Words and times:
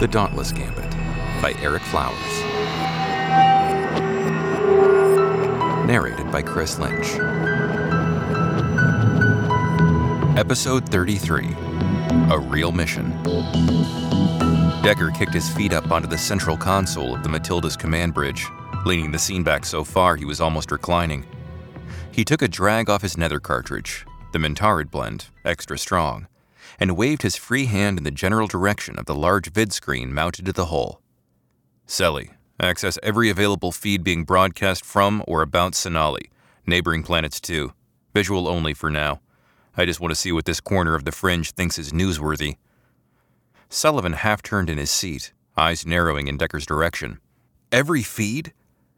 The 0.00 0.06
Dauntless 0.06 0.52
Gambit 0.52 0.92
by 1.42 1.54
Erik 1.60 1.82
Flowers. 1.82 2.14
Narrated 5.88 6.30
by 6.30 6.40
Chris 6.40 6.78
Lynch. 6.78 7.18
Episode 10.38 10.88
33 10.88 11.48
A 12.30 12.38
Real 12.38 12.70
Mission. 12.70 13.10
Decker 14.84 15.10
kicked 15.10 15.34
his 15.34 15.50
feet 15.50 15.72
up 15.72 15.90
onto 15.90 16.06
the 16.06 16.16
central 16.16 16.56
console 16.56 17.16
of 17.16 17.24
the 17.24 17.28
Matilda's 17.28 17.76
command 17.76 18.14
bridge, 18.14 18.46
leaning 18.86 19.10
the 19.10 19.18
scene 19.18 19.42
back 19.42 19.66
so 19.66 19.82
far 19.82 20.14
he 20.14 20.24
was 20.24 20.40
almost 20.40 20.70
reclining. 20.70 21.26
He 22.12 22.24
took 22.24 22.42
a 22.42 22.46
drag 22.46 22.88
off 22.88 23.02
his 23.02 23.18
nether 23.18 23.40
cartridge, 23.40 24.06
the 24.32 24.38
Mintarid 24.38 24.92
blend, 24.92 25.26
extra 25.44 25.76
strong, 25.76 26.28
and 26.78 26.96
waved 26.96 27.22
his 27.22 27.36
free 27.36 27.66
hand 27.66 27.98
in 27.98 28.04
the 28.04 28.10
general 28.10 28.46
direction 28.46 28.98
of 28.98 29.06
the 29.06 29.14
large 29.14 29.50
vid 29.50 29.72
screen 29.72 30.12
mounted 30.12 30.46
to 30.46 30.52
the 30.52 30.66
hull. 30.66 31.00
Selly, 31.86 32.30
access 32.60 32.98
every 33.02 33.30
available 33.30 33.72
feed 33.72 34.04
being 34.04 34.24
broadcast 34.24 34.84
from 34.84 35.22
or 35.26 35.42
about 35.42 35.72
Senali, 35.72 36.30
neighboring 36.66 37.02
planets 37.02 37.40
too. 37.40 37.72
Visual 38.14 38.48
only 38.48 38.74
for 38.74 38.90
now. 38.90 39.20
I 39.76 39.84
just 39.84 40.00
want 40.00 40.10
to 40.10 40.16
see 40.16 40.32
what 40.32 40.44
this 40.44 40.60
corner 40.60 40.94
of 40.94 41.04
the 41.04 41.12
fringe 41.12 41.52
thinks 41.52 41.78
is 41.78 41.92
newsworthy. 41.92 42.56
Sullivan 43.68 44.14
half 44.14 44.42
turned 44.42 44.68
in 44.68 44.78
his 44.78 44.90
seat, 44.90 45.32
eyes 45.56 45.86
narrowing 45.86 46.26
in 46.26 46.36
Decker's 46.36 46.66
direction. 46.66 47.20
Every 47.70 48.02
feed? 48.02 48.52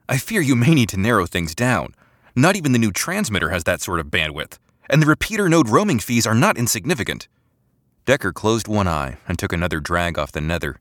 I 0.09 0.17
fear 0.17 0.41
you 0.41 0.57
may 0.57 0.75
need 0.75 0.89
to 0.91 0.97
narrow 0.97 1.27
things 1.27 1.55
down. 1.55 1.95
Not 2.35 2.57
even 2.57 2.73
the 2.73 2.79
new 2.79 2.93
transmitter 2.93 3.51
has 3.51 3.65
that 3.65 3.81
sort 3.81 4.01
of 4.01 4.07
bandwidth, 4.07 4.59
and 4.89 5.03
the 5.03 5.07
repeater 5.07 5.49
node 5.49 5.69
roaming 5.69 5.99
fees 5.99 6.27
are 6.27 6.35
not 6.35 6.57
insignificant. 6.57 7.29
Decker 8.07 8.33
closed 8.33 8.69
one 8.69 8.89
eye 8.89 9.19
and 9.29 9.39
took 9.39 9.53
another 9.53 9.81
drag 9.81 10.19
off 10.19 10.33
the 10.33 10.41
nether. 10.41 10.81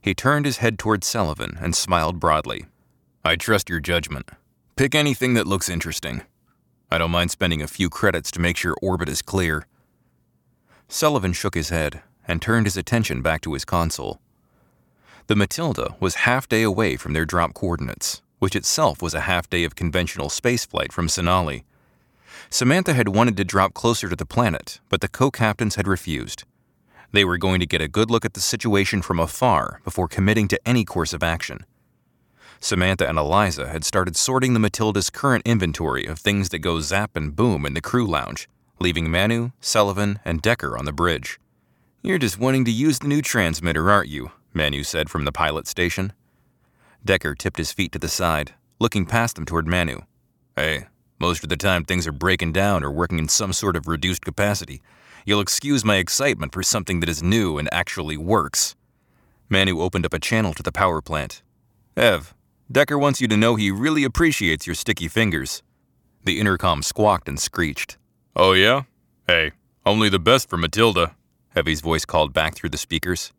He 0.00 0.14
turned 0.14 0.46
his 0.46 0.58
head 0.58 0.78
toward 0.78 1.04
Sullivan 1.04 1.58
and 1.60 1.74
smiled 1.74 2.20
broadly. 2.20 2.66
I 3.24 3.36
trust 3.36 3.70
your 3.70 3.80
judgment. 3.80 4.30
Pick 4.76 4.94
anything 4.94 5.34
that 5.34 5.46
looks 5.46 5.68
interesting. 5.68 6.22
I 6.90 6.98
don't 6.98 7.10
mind 7.10 7.30
spending 7.30 7.62
a 7.62 7.66
few 7.66 7.88
credits 7.88 8.30
to 8.32 8.40
make 8.40 8.56
sure 8.56 8.76
orbit 8.82 9.08
is 9.08 9.22
clear. 9.22 9.66
Sullivan 10.88 11.32
shook 11.32 11.54
his 11.54 11.70
head 11.70 12.02
and 12.28 12.40
turned 12.40 12.66
his 12.66 12.76
attention 12.76 13.22
back 13.22 13.40
to 13.42 13.54
his 13.54 13.64
console. 13.64 14.20
The 15.26 15.36
Matilda 15.36 15.96
was 16.00 16.26
half 16.26 16.48
day 16.48 16.62
away 16.62 16.96
from 16.96 17.14
their 17.14 17.24
drop 17.24 17.54
coordinates, 17.54 18.20
which 18.38 18.54
itself 18.54 19.00
was 19.00 19.14
a 19.14 19.22
half 19.22 19.48
day 19.48 19.64
of 19.64 19.74
conventional 19.74 20.28
spaceflight 20.28 20.92
from 20.92 21.08
Senali. 21.08 21.64
Samantha 22.50 22.94
had 22.94 23.08
wanted 23.08 23.36
to 23.36 23.44
drop 23.44 23.74
closer 23.74 24.08
to 24.08 24.16
the 24.16 24.26
planet, 24.26 24.80
but 24.88 25.00
the 25.00 25.08
co 25.08 25.30
captains 25.30 25.74
had 25.74 25.88
refused. 25.88 26.44
They 27.12 27.24
were 27.24 27.38
going 27.38 27.60
to 27.60 27.66
get 27.66 27.80
a 27.80 27.88
good 27.88 28.10
look 28.10 28.24
at 28.24 28.34
the 28.34 28.40
situation 28.40 29.02
from 29.02 29.20
afar 29.20 29.80
before 29.84 30.08
committing 30.08 30.48
to 30.48 30.68
any 30.68 30.84
course 30.84 31.12
of 31.12 31.22
action. 31.22 31.64
Samantha 32.60 33.08
and 33.08 33.18
Eliza 33.18 33.68
had 33.68 33.84
started 33.84 34.16
sorting 34.16 34.52
the 34.52 34.60
Matilda's 34.60 35.10
current 35.10 35.46
inventory 35.46 36.06
of 36.06 36.18
things 36.18 36.48
that 36.48 36.60
go 36.60 36.80
zap 36.80 37.14
and 37.14 37.36
boom 37.36 37.66
in 37.66 37.74
the 37.74 37.80
crew 37.80 38.06
lounge, 38.06 38.48
leaving 38.80 39.10
Manu, 39.10 39.50
Sullivan, 39.60 40.18
and 40.24 40.42
Decker 40.42 40.76
on 40.76 40.86
the 40.86 40.92
bridge. 40.92 41.38
You're 42.02 42.18
just 42.18 42.38
wanting 42.38 42.64
to 42.64 42.70
use 42.70 42.98
the 42.98 43.08
new 43.08 43.22
transmitter, 43.22 43.90
aren't 43.90 44.08
you? 44.08 44.32
Manu 44.52 44.82
said 44.82 45.10
from 45.10 45.24
the 45.24 45.32
pilot 45.32 45.66
station. 45.66 46.12
Decker 47.04 47.34
tipped 47.34 47.58
his 47.58 47.72
feet 47.72 47.92
to 47.92 47.98
the 47.98 48.08
side, 48.08 48.54
looking 48.78 49.06
past 49.06 49.36
them 49.36 49.44
toward 49.44 49.66
Manu. 49.66 50.00
Hey, 50.56 50.86
most 51.24 51.42
of 51.42 51.48
the 51.48 51.56
time 51.56 51.84
things 51.84 52.06
are 52.06 52.12
breaking 52.12 52.52
down 52.52 52.84
or 52.84 52.90
working 52.90 53.18
in 53.18 53.28
some 53.28 53.50
sort 53.50 53.76
of 53.76 53.88
reduced 53.88 54.22
capacity. 54.26 54.82
You'll 55.24 55.40
excuse 55.40 55.82
my 55.82 55.96
excitement 55.96 56.52
for 56.52 56.62
something 56.62 57.00
that 57.00 57.08
is 57.08 57.22
new 57.22 57.56
and 57.56 57.66
actually 57.72 58.18
works. 58.18 58.76
Manu 59.48 59.80
opened 59.80 60.04
up 60.04 60.12
a 60.12 60.18
channel 60.18 60.52
to 60.52 60.62
the 60.62 60.70
power 60.70 61.00
plant. 61.00 61.42
Ev, 61.96 62.34
Decker 62.70 62.98
wants 62.98 63.22
you 63.22 63.28
to 63.28 63.38
know 63.38 63.56
he 63.56 63.70
really 63.70 64.04
appreciates 64.04 64.66
your 64.66 64.74
sticky 64.74 65.08
fingers. 65.08 65.62
The 66.24 66.38
intercom 66.38 66.82
squawked 66.82 67.26
and 67.26 67.40
screeched. 67.40 67.96
Oh, 68.36 68.52
yeah? 68.52 68.82
Hey, 69.26 69.52
only 69.86 70.10
the 70.10 70.18
best 70.18 70.50
for 70.50 70.58
Matilda, 70.58 71.16
Heavy's 71.54 71.80
voice 71.80 72.04
called 72.04 72.34
back 72.34 72.54
through 72.54 72.68
the 72.70 72.84
speakers. 72.86 73.32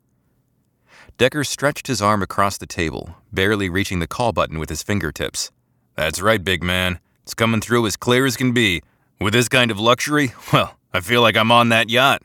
Decker 1.20 1.44
stretched 1.44 1.86
his 1.86 2.02
arm 2.02 2.24
across 2.24 2.58
the 2.58 2.66
table, 2.66 3.18
barely 3.32 3.70
reaching 3.70 4.00
the 4.00 4.08
call 4.08 4.34
button 4.34 4.58
with 4.58 4.70
his 4.70 4.82
fingertips. 4.82 5.52
That's 5.96 6.20
right, 6.20 6.44
big 6.44 6.64
man. 6.64 7.00
It's 7.26 7.34
coming 7.34 7.60
through 7.60 7.88
as 7.88 7.98
clear 7.98 8.28
as 8.28 8.38
can 8.38 8.52
be. 8.52 8.84
With 9.20 9.34
this 9.34 9.50
kind 9.50 9.72
of 9.72 9.80
luxury, 9.80 10.36
well, 10.54 10.78
I 10.94 11.00
feel 11.00 11.24
like 11.24 11.36
I'm 11.36 11.52
on 11.52 11.70
that 11.70 11.90
yacht. 11.90 12.22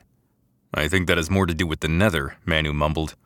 I 0.75 0.89
think 0.89 1.07
that 1.07 1.17
has 1.17 1.31
more 1.31 1.47
to 1.47 1.55
do 1.55 1.67
with 1.67 1.81
the 1.81 1.89
nether, 1.89 2.37
Manu 2.45 2.75
mumbled. 2.75 3.17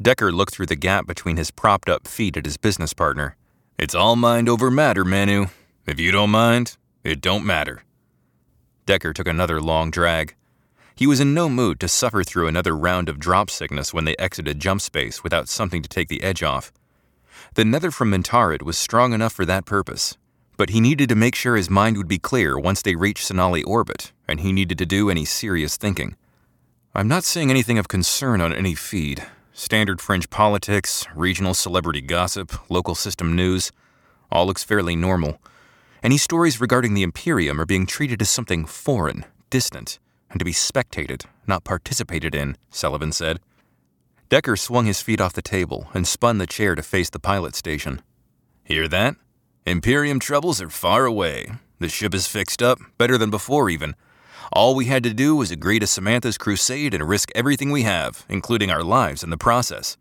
Decker 0.00 0.30
looked 0.30 0.54
through 0.54 0.66
the 0.66 0.76
gap 0.76 1.08
between 1.08 1.36
his 1.36 1.50
propped 1.50 1.88
up 1.88 2.06
feet 2.06 2.36
at 2.36 2.44
his 2.44 2.56
business 2.56 2.92
partner. 2.94 3.34
It's 3.76 3.92
all 3.92 4.14
mind 4.14 4.48
over 4.48 4.70
matter, 4.70 5.04
Manu. 5.04 5.46
If 5.84 5.98
you 5.98 6.12
don't 6.12 6.30
mind, 6.30 6.76
it 7.02 7.20
don't 7.20 7.44
matter. 7.44 7.82
Decker 8.86 9.12
took 9.12 9.26
another 9.26 9.60
long 9.60 9.90
drag. 9.90 10.36
He 10.94 11.08
was 11.08 11.18
in 11.18 11.34
no 11.34 11.48
mood 11.48 11.80
to 11.80 11.88
suffer 11.88 12.22
through 12.22 12.46
another 12.46 12.76
round 12.76 13.08
of 13.08 13.18
drop 13.18 13.50
sickness 13.50 13.92
when 13.92 14.04
they 14.04 14.14
exited 14.16 14.60
jump 14.60 14.80
space 14.80 15.24
without 15.24 15.48
something 15.48 15.82
to 15.82 15.88
take 15.88 16.06
the 16.06 16.22
edge 16.22 16.44
off. 16.44 16.72
The 17.54 17.64
nether 17.64 17.90
from 17.90 18.12
Mintarid 18.12 18.62
was 18.62 18.78
strong 18.78 19.12
enough 19.12 19.32
for 19.32 19.44
that 19.44 19.64
purpose, 19.64 20.16
but 20.60 20.68
he 20.68 20.78
needed 20.78 21.08
to 21.08 21.14
make 21.14 21.34
sure 21.34 21.56
his 21.56 21.70
mind 21.70 21.96
would 21.96 22.06
be 22.06 22.18
clear 22.18 22.58
once 22.58 22.82
they 22.82 22.94
reached 22.94 23.26
Senali 23.26 23.66
orbit, 23.66 24.12
and 24.28 24.40
he 24.40 24.52
needed 24.52 24.76
to 24.76 24.84
do 24.84 25.08
any 25.08 25.24
serious 25.24 25.78
thinking. 25.78 26.16
I'm 26.94 27.08
not 27.08 27.24
seeing 27.24 27.48
anything 27.48 27.78
of 27.78 27.88
concern 27.88 28.42
on 28.42 28.52
any 28.52 28.74
feed. 28.74 29.26
Standard 29.54 30.02
fringe 30.02 30.28
politics, 30.28 31.06
regional 31.14 31.54
celebrity 31.54 32.02
gossip, 32.02 32.52
local 32.70 32.94
system 32.94 33.34
news. 33.34 33.72
All 34.30 34.44
looks 34.44 34.62
fairly 34.62 34.94
normal. 34.94 35.38
Any 36.02 36.18
stories 36.18 36.60
regarding 36.60 36.92
the 36.92 37.04
Imperium 37.04 37.58
are 37.58 37.64
being 37.64 37.86
treated 37.86 38.20
as 38.20 38.28
something 38.28 38.66
foreign, 38.66 39.24
distant, 39.48 39.98
and 40.28 40.38
to 40.40 40.44
be 40.44 40.52
spectated, 40.52 41.24
not 41.46 41.64
participated 41.64 42.34
in, 42.34 42.58
Sullivan 42.68 43.12
said. 43.12 43.40
Decker 44.28 44.56
swung 44.56 44.84
his 44.84 45.00
feet 45.00 45.22
off 45.22 45.32
the 45.32 45.40
table 45.40 45.88
and 45.94 46.06
spun 46.06 46.36
the 46.36 46.46
chair 46.46 46.74
to 46.74 46.82
face 46.82 47.08
the 47.08 47.18
pilot 47.18 47.54
station. 47.54 48.02
Hear 48.62 48.88
that? 48.88 49.16
Imperium 49.70 50.18
troubles 50.18 50.60
are 50.60 50.68
far 50.68 51.04
away. 51.04 51.52
The 51.78 51.88
ship 51.88 52.12
is 52.12 52.26
fixed 52.26 52.60
up, 52.60 52.80
better 52.98 53.16
than 53.16 53.30
before 53.30 53.70
even. 53.70 53.94
All 54.52 54.74
we 54.74 54.86
had 54.86 55.04
to 55.04 55.14
do 55.14 55.36
was 55.36 55.52
agree 55.52 55.78
to 55.78 55.86
Samantha's 55.86 56.36
crusade 56.36 56.92
and 56.92 57.08
risk 57.08 57.30
everything 57.36 57.70
we 57.70 57.82
have, 57.82 58.26
including 58.28 58.68
our 58.68 58.82
lives 58.82 59.22
in 59.22 59.30
the 59.30 59.38
process. 59.38 59.96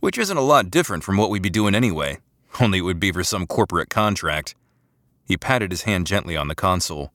Which 0.00 0.18
isn't 0.18 0.36
a 0.36 0.40
lot 0.40 0.68
different 0.68 1.04
from 1.04 1.16
what 1.16 1.30
we'd 1.30 1.42
be 1.42 1.48
doing 1.48 1.76
anyway, 1.76 2.18
only 2.60 2.78
it 2.78 2.80
would 2.80 2.98
be 2.98 3.12
for 3.12 3.22
some 3.22 3.46
corporate 3.46 3.88
contract. 3.88 4.56
He 5.28 5.36
patted 5.36 5.70
his 5.70 5.82
hand 5.82 6.08
gently 6.08 6.36
on 6.36 6.48
the 6.48 6.56
console. 6.56 7.12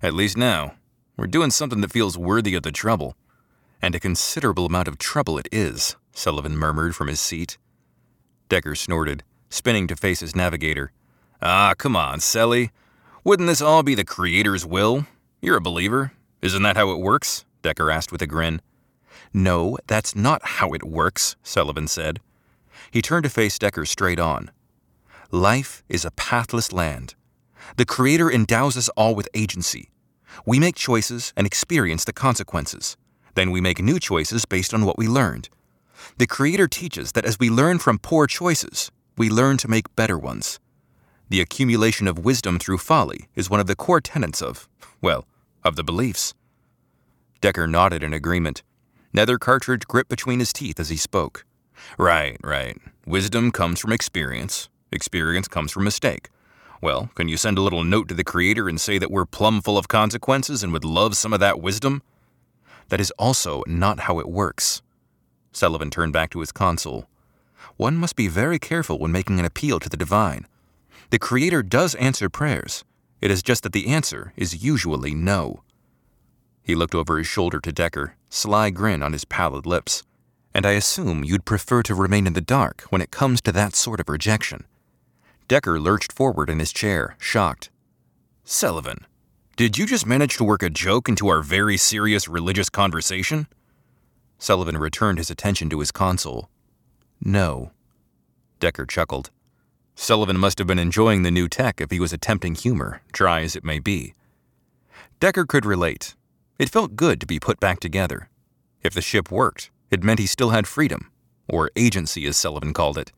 At 0.00 0.14
least 0.14 0.36
now, 0.36 0.74
we're 1.16 1.26
doing 1.26 1.50
something 1.50 1.80
that 1.80 1.90
feels 1.90 2.16
worthy 2.16 2.54
of 2.54 2.62
the 2.62 2.70
trouble. 2.70 3.16
And 3.82 3.96
a 3.96 4.00
considerable 4.00 4.66
amount 4.66 4.86
of 4.86 4.98
trouble 4.98 5.36
it 5.36 5.48
is, 5.50 5.96
Sullivan 6.12 6.56
murmured 6.56 6.94
from 6.94 7.08
his 7.08 7.20
seat. 7.20 7.58
Decker 8.48 8.76
snorted, 8.76 9.24
spinning 9.48 9.88
to 9.88 9.96
face 9.96 10.20
his 10.20 10.36
navigator. 10.36 10.92
Ah, 11.42 11.74
come 11.76 11.96
on, 11.96 12.18
Selly. 12.18 12.70
Wouldn't 13.24 13.48
this 13.48 13.62
all 13.62 13.82
be 13.82 13.94
the 13.94 14.04
Creator's 14.04 14.66
will? 14.66 15.06
You're 15.40 15.56
a 15.56 15.60
believer. 15.60 16.12
Isn't 16.42 16.62
that 16.62 16.76
how 16.76 16.90
it 16.90 17.00
works? 17.00 17.46
Decker 17.62 17.90
asked 17.90 18.12
with 18.12 18.20
a 18.20 18.26
grin. 18.26 18.60
No, 19.32 19.78
that's 19.86 20.14
not 20.14 20.40
how 20.44 20.72
it 20.72 20.84
works, 20.84 21.36
Sullivan 21.42 21.88
said. 21.88 22.20
He 22.90 23.00
turned 23.00 23.24
to 23.24 23.30
face 23.30 23.58
Decker 23.58 23.86
straight 23.86 24.18
on. 24.18 24.50
Life 25.30 25.82
is 25.88 26.04
a 26.04 26.10
pathless 26.10 26.72
land. 26.72 27.14
The 27.76 27.86
Creator 27.86 28.30
endows 28.30 28.76
us 28.76 28.90
all 28.90 29.14
with 29.14 29.28
agency. 29.32 29.90
We 30.44 30.58
make 30.58 30.76
choices 30.76 31.32
and 31.36 31.46
experience 31.46 32.04
the 32.04 32.12
consequences. 32.12 32.96
Then 33.34 33.50
we 33.50 33.60
make 33.60 33.80
new 33.82 33.98
choices 33.98 34.44
based 34.44 34.74
on 34.74 34.84
what 34.84 34.98
we 34.98 35.08
learned. 35.08 35.48
The 36.18 36.26
Creator 36.26 36.68
teaches 36.68 37.12
that 37.12 37.24
as 37.24 37.38
we 37.38 37.48
learn 37.48 37.78
from 37.78 37.98
poor 37.98 38.26
choices, 38.26 38.90
we 39.16 39.30
learn 39.30 39.56
to 39.58 39.68
make 39.68 39.94
better 39.96 40.18
ones. 40.18 40.58
The 41.30 41.40
accumulation 41.40 42.08
of 42.08 42.24
wisdom 42.24 42.58
through 42.58 42.78
folly 42.78 43.28
is 43.36 43.48
one 43.48 43.60
of 43.60 43.68
the 43.68 43.76
core 43.76 44.00
tenets 44.00 44.42
of, 44.42 44.68
well, 45.00 45.28
of 45.62 45.76
the 45.76 45.84
beliefs. 45.84 46.34
Decker 47.40 47.68
nodded 47.68 48.02
in 48.02 48.12
agreement. 48.12 48.64
Nether 49.12 49.38
cartridge 49.38 49.86
gripped 49.86 50.10
between 50.10 50.40
his 50.40 50.52
teeth 50.52 50.80
as 50.80 50.88
he 50.88 50.96
spoke. 50.96 51.44
Right, 51.96 52.36
right. 52.42 52.76
Wisdom 53.06 53.52
comes 53.52 53.78
from 53.78 53.92
experience. 53.92 54.68
Experience 54.90 55.46
comes 55.46 55.70
from 55.70 55.84
mistake. 55.84 56.30
Well, 56.82 57.10
can 57.14 57.28
you 57.28 57.36
send 57.36 57.58
a 57.58 57.62
little 57.62 57.84
note 57.84 58.08
to 58.08 58.14
the 58.14 58.24
Creator 58.24 58.68
and 58.68 58.80
say 58.80 58.98
that 58.98 59.10
we're 59.10 59.24
plumb 59.24 59.62
full 59.62 59.78
of 59.78 59.86
consequences 59.86 60.64
and 60.64 60.72
would 60.72 60.84
love 60.84 61.16
some 61.16 61.32
of 61.32 61.38
that 61.38 61.60
wisdom? 61.60 62.02
That 62.88 63.00
is 63.00 63.12
also 63.20 63.62
not 63.68 64.00
how 64.00 64.18
it 64.18 64.28
works. 64.28 64.82
Sullivan 65.52 65.90
turned 65.90 66.12
back 66.12 66.30
to 66.30 66.40
his 66.40 66.50
console. 66.50 67.06
One 67.76 67.96
must 67.96 68.16
be 68.16 68.26
very 68.26 68.58
careful 68.58 68.98
when 68.98 69.12
making 69.12 69.38
an 69.38 69.44
appeal 69.44 69.78
to 69.78 69.88
the 69.88 69.96
divine. 69.96 70.48
The 71.10 71.18
Creator 71.18 71.64
does 71.64 71.96
answer 71.96 72.28
prayers. 72.28 72.84
It 73.20 73.30
is 73.30 73.42
just 73.42 73.64
that 73.64 73.72
the 73.72 73.88
answer 73.88 74.32
is 74.36 74.64
usually 74.64 75.14
no. 75.14 75.62
He 76.62 76.74
looked 76.76 76.94
over 76.94 77.18
his 77.18 77.26
shoulder 77.26 77.60
to 77.60 77.72
Decker, 77.72 78.14
sly 78.28 78.70
grin 78.70 79.02
on 79.02 79.12
his 79.12 79.24
pallid 79.24 79.66
lips. 79.66 80.04
and 80.54 80.66
I 80.66 80.72
assume 80.72 81.24
you'd 81.24 81.44
prefer 81.44 81.82
to 81.84 81.94
remain 81.94 82.26
in 82.26 82.32
the 82.32 82.40
dark 82.40 82.82
when 82.90 83.00
it 83.00 83.10
comes 83.10 83.40
to 83.42 83.52
that 83.52 83.74
sort 83.74 84.00
of 84.00 84.08
rejection. 84.08 84.64
Decker 85.48 85.80
lurched 85.80 86.12
forward 86.12 86.50
in 86.50 86.58
his 86.58 86.72
chair, 86.72 87.16
shocked. 87.18 87.70
Sullivan, 88.44 89.06
did 89.56 89.78
you 89.78 89.86
just 89.86 90.06
manage 90.06 90.36
to 90.36 90.44
work 90.44 90.62
a 90.62 90.70
joke 90.70 91.08
into 91.08 91.28
our 91.28 91.42
very 91.42 91.76
serious 91.76 92.28
religious 92.28 92.68
conversation? 92.68 93.46
Sullivan 94.38 94.78
returned 94.78 95.18
his 95.18 95.30
attention 95.30 95.68
to 95.70 95.80
his 95.80 95.92
console. 95.92 96.48
No. 97.20 97.72
Decker 98.58 98.86
chuckled. 98.86 99.30
Sullivan 100.02 100.38
must 100.38 100.56
have 100.56 100.66
been 100.66 100.78
enjoying 100.78 101.24
the 101.24 101.30
new 101.30 101.46
tech 101.46 101.78
if 101.78 101.90
he 101.90 102.00
was 102.00 102.10
attempting 102.10 102.54
humor, 102.54 103.02
dry 103.12 103.42
as 103.42 103.54
it 103.54 103.62
may 103.62 103.78
be. 103.78 104.14
Decker 105.20 105.44
could 105.44 105.66
relate. 105.66 106.16
It 106.58 106.70
felt 106.70 106.96
good 106.96 107.20
to 107.20 107.26
be 107.26 107.38
put 107.38 107.60
back 107.60 107.80
together. 107.80 108.30
If 108.82 108.94
the 108.94 109.02
ship 109.02 109.30
worked, 109.30 109.70
it 109.90 110.02
meant 110.02 110.18
he 110.18 110.26
still 110.26 110.50
had 110.50 110.66
freedom, 110.66 111.12
or 111.46 111.70
agency 111.76 112.24
as 112.26 112.38
Sullivan 112.38 112.72
called 112.72 112.96
it. 112.96 113.12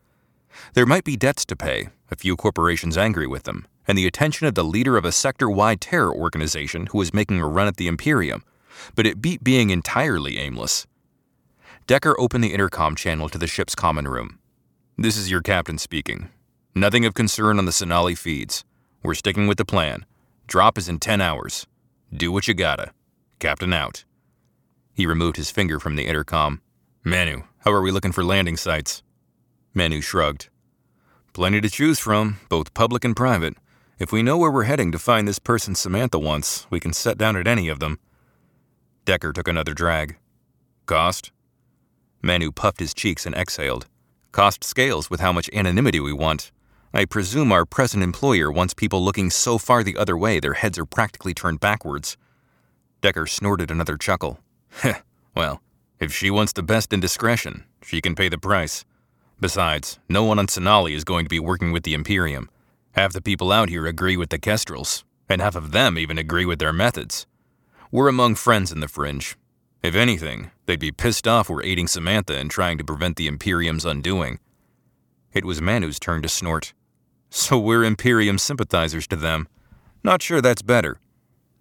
There 0.74 0.84
might 0.84 1.04
be 1.04 1.16
debts 1.16 1.44
to 1.46 1.56
pay, 1.56 1.90
a 2.10 2.16
few 2.16 2.34
corporations 2.36 2.98
angry 2.98 3.28
with 3.28 3.44
them, 3.44 3.68
and 3.86 3.96
the 3.96 4.08
attention 4.08 4.48
of 4.48 4.56
the 4.56 4.64
leader 4.64 4.96
of 4.96 5.04
a 5.04 5.12
sector 5.12 5.48
wide 5.48 5.80
terror 5.80 6.12
organization 6.12 6.88
who 6.88 6.98
was 6.98 7.14
making 7.14 7.40
a 7.40 7.46
run 7.46 7.68
at 7.68 7.76
the 7.76 7.86
Imperium, 7.86 8.42
but 8.96 9.06
it 9.06 9.22
beat 9.22 9.44
being 9.44 9.70
entirely 9.70 10.36
aimless. 10.40 10.88
Decker 11.86 12.18
opened 12.18 12.42
the 12.42 12.52
intercom 12.52 12.96
channel 12.96 13.28
to 13.28 13.38
the 13.38 13.46
ship's 13.46 13.76
common 13.76 14.08
room. 14.08 14.40
This 14.98 15.16
is 15.16 15.30
your 15.30 15.42
captain 15.42 15.78
speaking. 15.78 16.28
Nothing 16.74 17.04
of 17.04 17.12
concern 17.12 17.58
on 17.58 17.66
the 17.66 17.70
Senali 17.70 18.16
feeds. 18.16 18.64
We're 19.02 19.12
sticking 19.12 19.46
with 19.46 19.58
the 19.58 19.64
plan. 19.64 20.06
Drop 20.46 20.78
is 20.78 20.88
in 20.88 21.00
10 21.00 21.20
hours. 21.20 21.66
Do 22.10 22.32
what 22.32 22.48
you 22.48 22.54
gotta. 22.54 22.92
Captain 23.38 23.74
out. 23.74 24.04
He 24.94 25.04
removed 25.04 25.36
his 25.36 25.50
finger 25.50 25.78
from 25.78 25.96
the 25.96 26.06
intercom. 26.06 26.62
Manu, 27.04 27.42
how 27.58 27.72
are 27.72 27.82
we 27.82 27.90
looking 27.90 28.12
for 28.12 28.24
landing 28.24 28.56
sites? 28.56 29.02
Manu 29.74 30.00
shrugged. 30.00 30.48
Plenty 31.34 31.60
to 31.60 31.68
choose 31.68 31.98
from, 31.98 32.38
both 32.48 32.72
public 32.72 33.04
and 33.04 33.14
private. 33.14 33.54
If 33.98 34.10
we 34.10 34.22
know 34.22 34.38
where 34.38 34.50
we're 34.50 34.62
heading 34.64 34.92
to 34.92 34.98
find 34.98 35.28
this 35.28 35.38
person 35.38 35.74
Samantha 35.74 36.18
wants, 36.18 36.66
we 36.70 36.80
can 36.80 36.94
set 36.94 37.18
down 37.18 37.36
at 37.36 37.46
any 37.46 37.68
of 37.68 37.80
them. 37.80 37.98
Decker 39.04 39.34
took 39.34 39.46
another 39.46 39.74
drag. 39.74 40.16
Cost? 40.86 41.32
Manu 42.22 42.50
puffed 42.50 42.80
his 42.80 42.94
cheeks 42.94 43.26
and 43.26 43.34
exhaled. 43.34 43.88
Cost 44.30 44.64
scales 44.64 45.10
with 45.10 45.20
how 45.20 45.32
much 45.32 45.50
anonymity 45.52 46.00
we 46.00 46.14
want. 46.14 46.50
I 46.94 47.06
presume 47.06 47.52
our 47.52 47.64
present 47.64 48.02
employer 48.02 48.52
wants 48.52 48.74
people 48.74 49.02
looking 49.02 49.30
so 49.30 49.56
far 49.56 49.82
the 49.82 49.96
other 49.96 50.16
way 50.16 50.40
their 50.40 50.52
heads 50.52 50.78
are 50.78 50.84
practically 50.84 51.32
turned 51.32 51.58
backwards. 51.58 52.18
Decker 53.00 53.26
snorted 53.26 53.70
another 53.70 53.96
chuckle. 53.96 54.38
Well, 55.34 55.62
if 55.98 56.12
she 56.12 56.30
wants 56.30 56.52
the 56.52 56.62
best 56.62 56.92
in 56.92 57.00
discretion, 57.00 57.64
she 57.82 58.02
can 58.02 58.14
pay 58.14 58.28
the 58.28 58.36
price. 58.36 58.84
Besides, 59.40 59.98
no 60.08 60.24
one 60.24 60.38
on 60.38 60.46
Senali 60.46 60.94
is 60.94 61.04
going 61.04 61.24
to 61.24 61.30
be 61.30 61.40
working 61.40 61.72
with 61.72 61.84
the 61.84 61.94
Imperium. 61.94 62.50
Half 62.92 63.14
the 63.14 63.22
people 63.22 63.50
out 63.50 63.70
here 63.70 63.86
agree 63.86 64.18
with 64.18 64.28
the 64.28 64.38
Kestrels, 64.38 65.04
and 65.26 65.40
half 65.40 65.56
of 65.56 65.72
them 65.72 65.96
even 65.96 66.18
agree 66.18 66.44
with 66.44 66.58
their 66.58 66.72
methods. 66.72 67.26
We're 67.90 68.08
among 68.08 68.34
friends 68.34 68.70
in 68.70 68.80
the 68.80 68.88
Fringe. 68.88 69.36
If 69.82 69.94
anything, 69.94 70.50
they'd 70.66 70.78
be 70.78 70.92
pissed 70.92 71.26
off 71.26 71.48
we're 71.48 71.64
aiding 71.64 71.88
Samantha 71.88 72.38
in 72.38 72.50
trying 72.50 72.76
to 72.76 72.84
prevent 72.84 73.16
the 73.16 73.26
Imperium's 73.26 73.86
undoing. 73.86 74.38
It 75.32 75.46
was 75.46 75.62
Manu's 75.62 75.98
turn 75.98 76.20
to 76.20 76.28
snort. 76.28 76.74
So 77.34 77.58
we're 77.58 77.82
Imperium 77.82 78.36
sympathizers 78.36 79.06
to 79.06 79.16
them. 79.16 79.48
Not 80.04 80.20
sure 80.20 80.42
that's 80.42 80.60
better. 80.60 80.98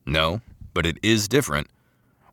No, 0.06 0.42
but 0.74 0.86
it 0.86 0.98
is 1.02 1.30
different. 1.30 1.68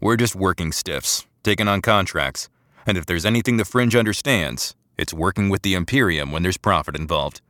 We're 0.00 0.16
just 0.16 0.34
working 0.34 0.72
stiffs, 0.72 1.24
taking 1.44 1.68
on 1.68 1.80
contracts, 1.80 2.48
and 2.84 2.98
if 2.98 3.06
there's 3.06 3.24
anything 3.24 3.56
the 3.56 3.64
Fringe 3.64 3.94
understands, 3.94 4.74
it's 4.96 5.14
working 5.14 5.50
with 5.50 5.62
the 5.62 5.74
Imperium 5.74 6.32
when 6.32 6.42
there's 6.42 6.56
profit 6.56 6.96
involved. 6.96 7.40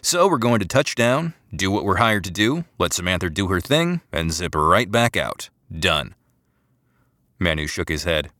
So 0.00 0.26
we're 0.26 0.38
going 0.38 0.60
to 0.60 0.66
touch 0.66 0.94
down, 0.94 1.34
do 1.54 1.70
what 1.70 1.84
we're 1.84 1.96
hired 1.96 2.24
to 2.24 2.30
do, 2.30 2.64
let 2.78 2.94
Samantha 2.94 3.28
do 3.28 3.48
her 3.48 3.60
thing, 3.60 4.00
and 4.10 4.32
zip 4.32 4.54
right 4.54 4.90
back 4.90 5.18
out. 5.18 5.50
Done. 5.70 6.14
Manu 7.38 7.66
shook 7.66 7.90
his 7.90 8.04
head. 8.04 8.30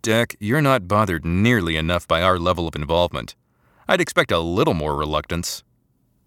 Deck, 0.00 0.36
you're 0.38 0.62
not 0.62 0.86
bothered 0.86 1.24
nearly 1.24 1.76
enough 1.76 2.06
by 2.06 2.22
our 2.22 2.38
level 2.38 2.68
of 2.68 2.76
involvement. 2.76 3.34
I'd 3.88 4.00
expect 4.00 4.30
a 4.30 4.38
little 4.38 4.74
more 4.74 4.94
reluctance. 4.94 5.64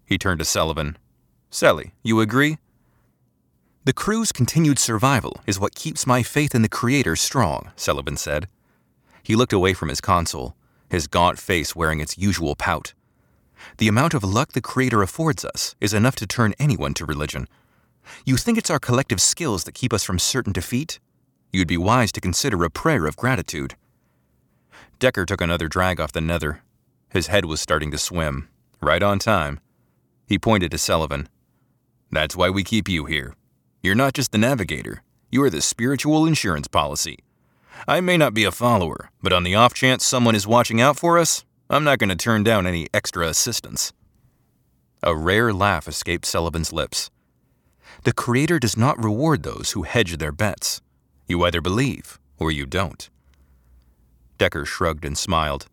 He 0.08 0.16
turned 0.16 0.38
to 0.38 0.44
Sullivan. 0.46 0.96
Selly, 1.52 1.92
you 2.02 2.20
agree? 2.20 2.56
The 3.84 3.92
crew's 3.92 4.32
continued 4.32 4.78
survival 4.78 5.42
is 5.46 5.60
what 5.60 5.74
keeps 5.74 6.06
my 6.06 6.22
faith 6.22 6.54
in 6.54 6.62
the 6.62 6.68
Creator 6.68 7.16
strong, 7.16 7.72
Sullivan 7.76 8.16
said. 8.16 8.48
He 9.22 9.36
looked 9.36 9.52
away 9.52 9.74
from 9.74 9.90
his 9.90 10.00
console 10.00 10.56
his 10.90 11.06
gaunt 11.06 11.38
face 11.38 11.76
wearing 11.76 12.00
its 12.00 12.16
usual 12.16 12.56
pout. 12.56 12.94
The 13.76 13.88
amount 13.88 14.14
of 14.14 14.24
luck 14.24 14.52
the 14.52 14.62
Creator 14.62 15.02
affords 15.02 15.44
us 15.44 15.76
is 15.82 15.92
enough 15.92 16.16
to 16.16 16.26
turn 16.26 16.54
anyone 16.58 16.94
to 16.94 17.04
religion. 17.04 17.46
You 18.24 18.38
think 18.38 18.56
it's 18.56 18.70
our 18.70 18.78
collective 18.78 19.20
skills 19.20 19.64
that 19.64 19.74
keep 19.74 19.92
us 19.92 20.04
from 20.04 20.18
certain 20.18 20.54
defeat? 20.54 20.98
You'd 21.52 21.68
be 21.68 21.76
wise 21.76 22.10
to 22.12 22.22
consider 22.22 22.64
a 22.64 22.70
prayer 22.70 23.06
of 23.06 23.16
gratitude. 23.16 23.74
Decker 24.98 25.26
took 25.26 25.42
another 25.42 25.68
drag 25.68 26.00
off 26.00 26.12
the 26.12 26.22
nether. 26.22 26.62
His 27.10 27.26
head 27.26 27.44
was 27.44 27.60
starting 27.60 27.90
to 27.90 27.98
swim, 27.98 28.48
right 28.80 29.02
on 29.02 29.18
time. 29.18 29.60
He 30.28 30.38
pointed 30.38 30.70
to 30.72 30.78
Sullivan. 30.78 31.26
That's 32.12 32.36
why 32.36 32.50
we 32.50 32.62
keep 32.62 32.86
you 32.86 33.06
here. 33.06 33.34
You're 33.82 33.94
not 33.94 34.12
just 34.12 34.30
the 34.30 34.38
navigator, 34.38 35.02
you 35.30 35.42
are 35.42 35.50
the 35.50 35.62
spiritual 35.62 36.26
insurance 36.26 36.68
policy. 36.68 37.20
I 37.86 38.02
may 38.02 38.18
not 38.18 38.34
be 38.34 38.44
a 38.44 38.52
follower, 38.52 39.10
but 39.22 39.32
on 39.32 39.42
the 39.42 39.54
off 39.54 39.72
chance 39.72 40.04
someone 40.04 40.34
is 40.34 40.46
watching 40.46 40.82
out 40.82 40.98
for 40.98 41.18
us, 41.18 41.44
I'm 41.70 41.84
not 41.84 41.98
going 41.98 42.10
to 42.10 42.16
turn 42.16 42.42
down 42.42 42.66
any 42.66 42.88
extra 42.92 43.26
assistance. 43.26 43.92
A 45.02 45.16
rare 45.16 45.52
laugh 45.52 45.88
escaped 45.88 46.26
Sullivan's 46.26 46.72
lips. 46.72 47.10
The 48.04 48.12
Creator 48.12 48.58
does 48.58 48.76
not 48.76 49.02
reward 49.02 49.42
those 49.42 49.72
who 49.72 49.84
hedge 49.84 50.18
their 50.18 50.32
bets. 50.32 50.82
You 51.26 51.42
either 51.44 51.62
believe 51.62 52.18
or 52.38 52.50
you 52.50 52.66
don't. 52.66 53.08
Decker 54.36 54.66
shrugged 54.66 55.04
and 55.04 55.16
smiled. 55.16 55.66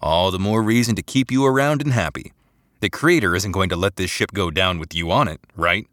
All 0.00 0.30
the 0.30 0.38
more 0.38 0.62
reason 0.62 0.96
to 0.96 1.02
keep 1.02 1.30
you 1.30 1.44
around 1.46 1.80
and 1.80 1.92
happy. 1.92 2.32
The 2.84 2.90
Creator 2.90 3.34
isn't 3.34 3.52
going 3.52 3.70
to 3.70 3.76
let 3.76 3.96
this 3.96 4.10
ship 4.10 4.32
go 4.34 4.50
down 4.50 4.78
with 4.78 4.94
you 4.94 5.10
on 5.10 5.26
it, 5.26 5.40
right? 5.56 5.86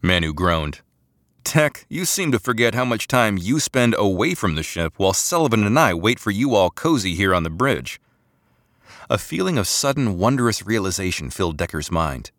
Manu 0.00 0.32
groaned. 0.32 0.82
Deck, 1.42 1.84
you 1.88 2.04
seem 2.04 2.30
to 2.30 2.38
forget 2.38 2.76
how 2.76 2.84
much 2.84 3.08
time 3.08 3.36
you 3.36 3.58
spend 3.58 3.92
away 3.98 4.32
from 4.32 4.54
the 4.54 4.62
ship 4.62 4.94
while 4.98 5.12
Sullivan 5.12 5.64
and 5.64 5.76
I 5.76 5.94
wait 5.94 6.20
for 6.20 6.30
you 6.30 6.54
all 6.54 6.70
cozy 6.70 7.16
here 7.16 7.34
on 7.34 7.42
the 7.42 7.50
bridge. 7.50 8.00
A 9.10 9.18
feeling 9.18 9.58
of 9.58 9.66
sudden, 9.66 10.16
wondrous 10.16 10.64
realization 10.64 11.28
filled 11.28 11.56
Decker's 11.56 11.90
mind. 11.90 12.30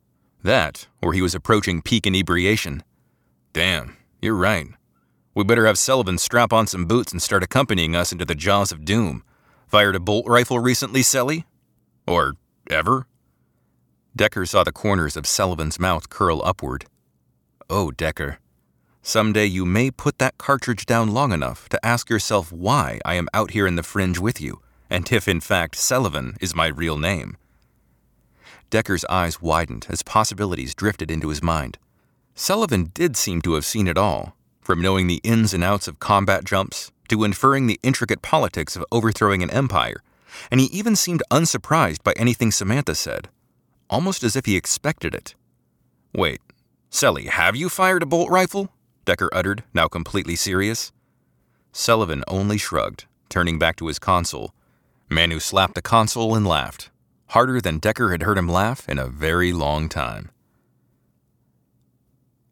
That, 0.41 0.88
or 1.01 1.12
he 1.12 1.21
was 1.21 1.36
approaching 1.36 1.81
peak 1.81 2.07
inebriation. 2.07 2.83
Damn, 3.51 3.97
you're 4.21 4.33
right. 4.33 4.67
We 5.36 5.43
better 5.43 5.65
have 5.65 5.77
Sullivan 5.77 6.19
strap 6.19 6.53
on 6.53 6.67
some 6.67 6.86
boots 6.86 7.12
and 7.12 7.21
start 7.21 7.43
accompanying 7.43 7.97
us 7.97 8.13
into 8.13 8.24
the 8.24 8.33
jaws 8.33 8.71
of 8.71 8.86
doom. 8.86 9.25
Fired 9.67 9.97
a 9.97 10.00
bolt 10.00 10.25
rifle 10.25 10.57
recently, 10.57 11.01
Selly? 11.01 11.43
Or 12.07 12.36
ever? 12.69 13.07
Decker 14.17 14.47
saw 14.47 14.63
the 14.63 14.71
corners 14.71 15.15
of 15.15 15.27
Sullivan's 15.27 15.79
mouth 15.79 16.09
curl 16.09 16.41
upward. 16.43 16.86
Oh, 17.69 17.91
Decker. 17.91 18.39
Someday 19.03 19.45
you 19.45 19.63
may 19.63 19.91
put 19.91 20.17
that 20.17 20.39
cartridge 20.39 20.88
down 20.88 21.13
long 21.13 21.31
enough 21.31 21.69
to 21.69 21.86
ask 21.86 22.09
yourself 22.09 22.51
why 22.51 23.00
I 23.05 23.13
am 23.13 23.29
out 23.31 23.51
here 23.51 23.67
in 23.67 23.75
the 23.75 23.83
fringe 23.83 24.17
with 24.17 24.41
you, 24.41 24.59
and 24.89 25.09
if 25.12 25.27
in 25.27 25.39
fact 25.39 25.75
Sullivan 25.75 26.36
is 26.41 26.55
my 26.55 26.65
real 26.65 26.97
name. 26.97 27.38
Decker's 28.71 29.05
eyes 29.05 29.39
widened 29.39 29.86
as 29.88 30.01
possibilities 30.01 30.74
drifted 30.74 31.12
into 31.12 31.29
his 31.29 31.43
mind. 31.43 31.77
Sullivan 32.33 32.89
did 32.95 33.15
seem 33.15 33.43
to 33.43 33.53
have 33.53 33.65
seen 33.65 33.88
it 33.88 34.00
all, 34.00 34.36
from 34.62 34.81
knowing 34.81 35.05
the 35.05 35.21
ins 35.24 35.53
and 35.53 35.63
outs 35.63 35.88
of 35.88 36.00
combat 36.00 36.43
jumps 36.43 36.91
to 37.09 37.24
inferring 37.24 37.67
the 37.67 37.79
intricate 37.83 38.24
politics 38.24 38.75
of 38.75 38.83
overthrowing 38.91 39.43
an 39.43 39.51
empire, 39.51 40.01
and 40.50 40.59
he 40.59 40.65
even 40.67 40.95
seemed 40.95 41.21
unsurprised 41.29 42.03
by 42.03 42.13
anything 42.13 42.51
Samantha 42.51 42.95
said, 42.95 43.29
almost 43.89 44.24
as 44.24 44.36
if 44.36 44.46
he 44.46 44.56
expected 44.56 45.15
it. 45.15 45.36
Wait, 46.13 46.41
Selly, 46.91 47.27
have 47.27 47.56
you 47.56 47.70
fired 47.70 48.03
a 48.03 48.06
bolt 48.06 48.29
rifle? 48.29 48.70
Decker 49.06 49.29
uttered, 49.32 49.63
now 49.74 49.88
completely 49.88 50.36
serious. 50.36 50.91
Sullivan 51.72 52.24
only 52.27 52.58
shrugged, 52.58 53.06
turning 53.29 53.60
back 53.60 53.75
to 53.77 53.88
his 53.88 54.00
console. 54.00 54.53
Manu 55.10 55.39
slapped 55.39 55.75
the 55.75 55.82
console 55.82 56.36
and 56.36 56.46
laughed, 56.46 56.89
harder 57.27 57.62
than 57.62 57.79
Decker 57.79 58.12
had 58.12 58.24
heard 58.24 58.38
him 58.38 58.50
laugh 58.50 58.88
in 58.89 59.00
a 59.00 59.08
very 59.08 59.53
long 59.53 59.88
time. 59.88 60.32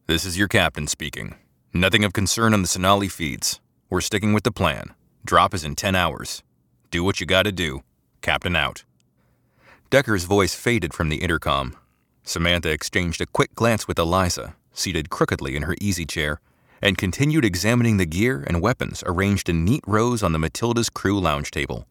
This 0.08 0.26
is 0.26 0.38
your 0.38 0.48
captain 0.48 0.88
speaking. 0.88 1.36
Nothing 1.74 2.04
of 2.06 2.14
concern 2.14 2.54
on 2.54 2.62
the 2.62 2.68
Senali 2.68 3.12
feeds. 3.12 3.60
We're 3.90 4.02
sticking 4.02 4.34
with 4.34 4.44
the 4.44 4.52
plan. 4.52 4.94
Drop 5.26 5.54
is 5.54 5.64
in 5.64 5.76
10 5.76 5.96
hours. 5.96 6.44
Do 6.92 7.04
what 7.04 7.20
you 7.20 7.26
gotta 7.26 7.52
do. 7.52 7.82
Captain 8.22 8.56
out. 8.56 8.84
Decker's 9.96 10.26
voice 10.26 10.54
faded 10.54 10.94
from 10.94 11.08
the 11.08 11.22
intercom. 11.22 11.74
Samantha 12.22 12.70
exchanged 12.70 13.22
a 13.22 13.26
quick 13.26 13.56
glance 13.56 13.88
with 13.88 13.98
Eliza, 13.98 14.58
seated 14.74 15.10
crookedly 15.10 15.56
in 15.56 15.62
her 15.62 15.76
easy 15.80 16.06
chair, 16.06 16.42
and 16.82 16.98
continued 16.98 17.46
examining 17.46 17.96
the 17.96 18.06
gear 18.06 18.44
and 18.46 18.62
weapons 18.62 19.06
arranged 19.08 19.48
in 19.48 19.64
neat 19.64 19.86
rows 19.88 20.22
on 20.22 20.34
the 20.34 20.38
Matilda's 20.38 20.90
crew 20.90 21.18
lounge 21.18 21.50
table. 21.50 21.88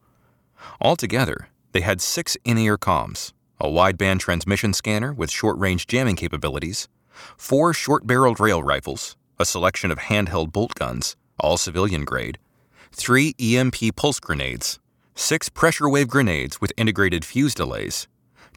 Altogether, 0.79 1.47
they 1.71 1.81
had 1.81 1.99
six 1.99 2.37
in 2.45 2.59
ear 2.59 2.77
comms, 2.77 3.33
a 3.59 3.65
wideband 3.65 4.19
transmission 4.19 4.71
scanner 4.71 5.11
with 5.11 5.31
short 5.31 5.57
range 5.57 5.87
jamming 5.87 6.15
capabilities, 6.15 6.87
four 7.35 7.73
short 7.73 8.05
barreled 8.05 8.39
rail 8.39 8.61
rifles, 8.61 9.17
a 9.39 9.45
selection 9.45 9.89
of 9.89 9.97
handheld 9.97 10.51
bolt 10.51 10.75
guns, 10.75 11.15
all 11.39 11.57
civilian 11.57 12.05
grade, 12.05 12.37
three 12.91 13.33
EMP 13.39 13.95
pulse 13.95 14.19
grenades, 14.19 14.77
six 15.15 15.47
pressure 15.47 15.89
wave 15.89 16.09
grenades 16.09 16.59
with 16.59 16.73
integrated 16.75 17.23
fuse 17.23 17.55
delays, 17.55 18.07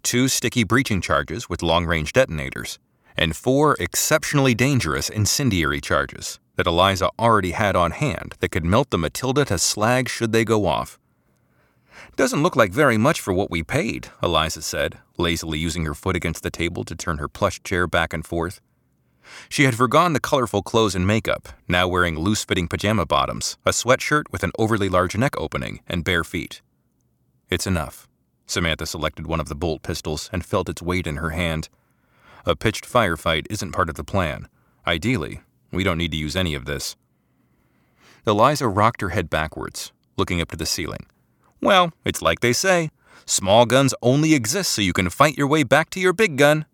two 0.02 0.26
sticky 0.26 0.64
breaching 0.64 1.00
charges 1.00 1.48
with 1.48 1.62
long 1.62 1.86
range 1.86 2.12
detonators, 2.12 2.78
and 3.16 3.36
four 3.36 3.76
exceptionally 3.78 4.54
dangerous 4.54 5.08
incendiary 5.08 5.80
charges 5.80 6.40
that 6.56 6.66
Eliza 6.66 7.10
already 7.18 7.52
had 7.52 7.76
on 7.76 7.92
hand 7.92 8.34
that 8.40 8.50
could 8.50 8.64
melt 8.64 8.90
the 8.90 8.98
Matilda 8.98 9.44
to 9.44 9.56
slag 9.56 10.08
should 10.08 10.32
they 10.32 10.44
go 10.44 10.66
off. 10.66 10.98
Doesn't 12.16 12.42
look 12.42 12.56
like 12.56 12.72
very 12.72 12.98
much 12.98 13.20
for 13.20 13.32
what 13.32 13.50
we 13.50 13.62
paid, 13.62 14.08
Eliza 14.22 14.62
said, 14.62 14.98
lazily 15.16 15.58
using 15.58 15.84
her 15.84 15.94
foot 15.94 16.16
against 16.16 16.42
the 16.42 16.50
table 16.50 16.82
to 16.84 16.96
turn 16.96 17.18
her 17.18 17.28
plush 17.28 17.62
chair 17.62 17.86
back 17.86 18.12
and 18.12 18.26
forth. 18.26 18.60
She 19.48 19.64
had 19.64 19.74
forgone 19.74 20.12
the 20.12 20.20
colorful 20.20 20.62
clothes 20.62 20.94
and 20.94 21.06
makeup, 21.06 21.48
now 21.66 21.88
wearing 21.88 22.18
loose 22.18 22.44
fitting 22.44 22.68
pajama 22.68 23.06
bottoms, 23.06 23.56
a 23.64 23.70
sweatshirt 23.70 24.24
with 24.30 24.42
an 24.42 24.52
overly 24.58 24.88
large 24.88 25.16
neck 25.16 25.34
opening, 25.38 25.80
and 25.86 26.04
bare 26.04 26.24
feet. 26.24 26.60
It's 27.50 27.66
enough. 27.66 28.08
Samantha 28.46 28.86
selected 28.86 29.26
one 29.26 29.40
of 29.40 29.48
the 29.48 29.54
bolt 29.54 29.82
pistols 29.82 30.30
and 30.32 30.44
felt 30.44 30.68
its 30.68 30.82
weight 30.82 31.06
in 31.06 31.16
her 31.16 31.30
hand. 31.30 31.68
A 32.46 32.56
pitched 32.56 32.84
firefight 32.84 33.46
isn't 33.50 33.72
part 33.72 33.88
of 33.88 33.96
the 33.96 34.04
plan. 34.04 34.48
Ideally, 34.86 35.42
we 35.70 35.84
don't 35.84 35.98
need 35.98 36.12
to 36.12 36.16
use 36.16 36.36
any 36.36 36.54
of 36.54 36.64
this. 36.64 36.96
Eliza 38.26 38.68
rocked 38.68 39.00
her 39.00 39.10
head 39.10 39.28
backwards, 39.28 39.92
looking 40.16 40.40
up 40.40 40.50
to 40.50 40.56
the 40.56 40.66
ceiling. 40.66 41.06
Well, 41.60 41.92
it's 42.04 42.22
like 42.22 42.40
they 42.40 42.52
say 42.52 42.90
small 43.26 43.66
guns 43.66 43.94
only 44.00 44.34
exist 44.34 44.72
so 44.72 44.82
you 44.82 44.92
can 44.92 45.10
fight 45.10 45.36
your 45.36 45.46
way 45.46 45.62
back 45.62 45.90
to 45.90 46.00
your 46.00 46.12
big 46.12 46.36
gun. 46.36 46.64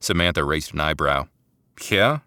Samantha 0.00 0.44
raised 0.44 0.74
an 0.74 0.80
eyebrow. 0.80 1.26
Yeah? 1.90 2.20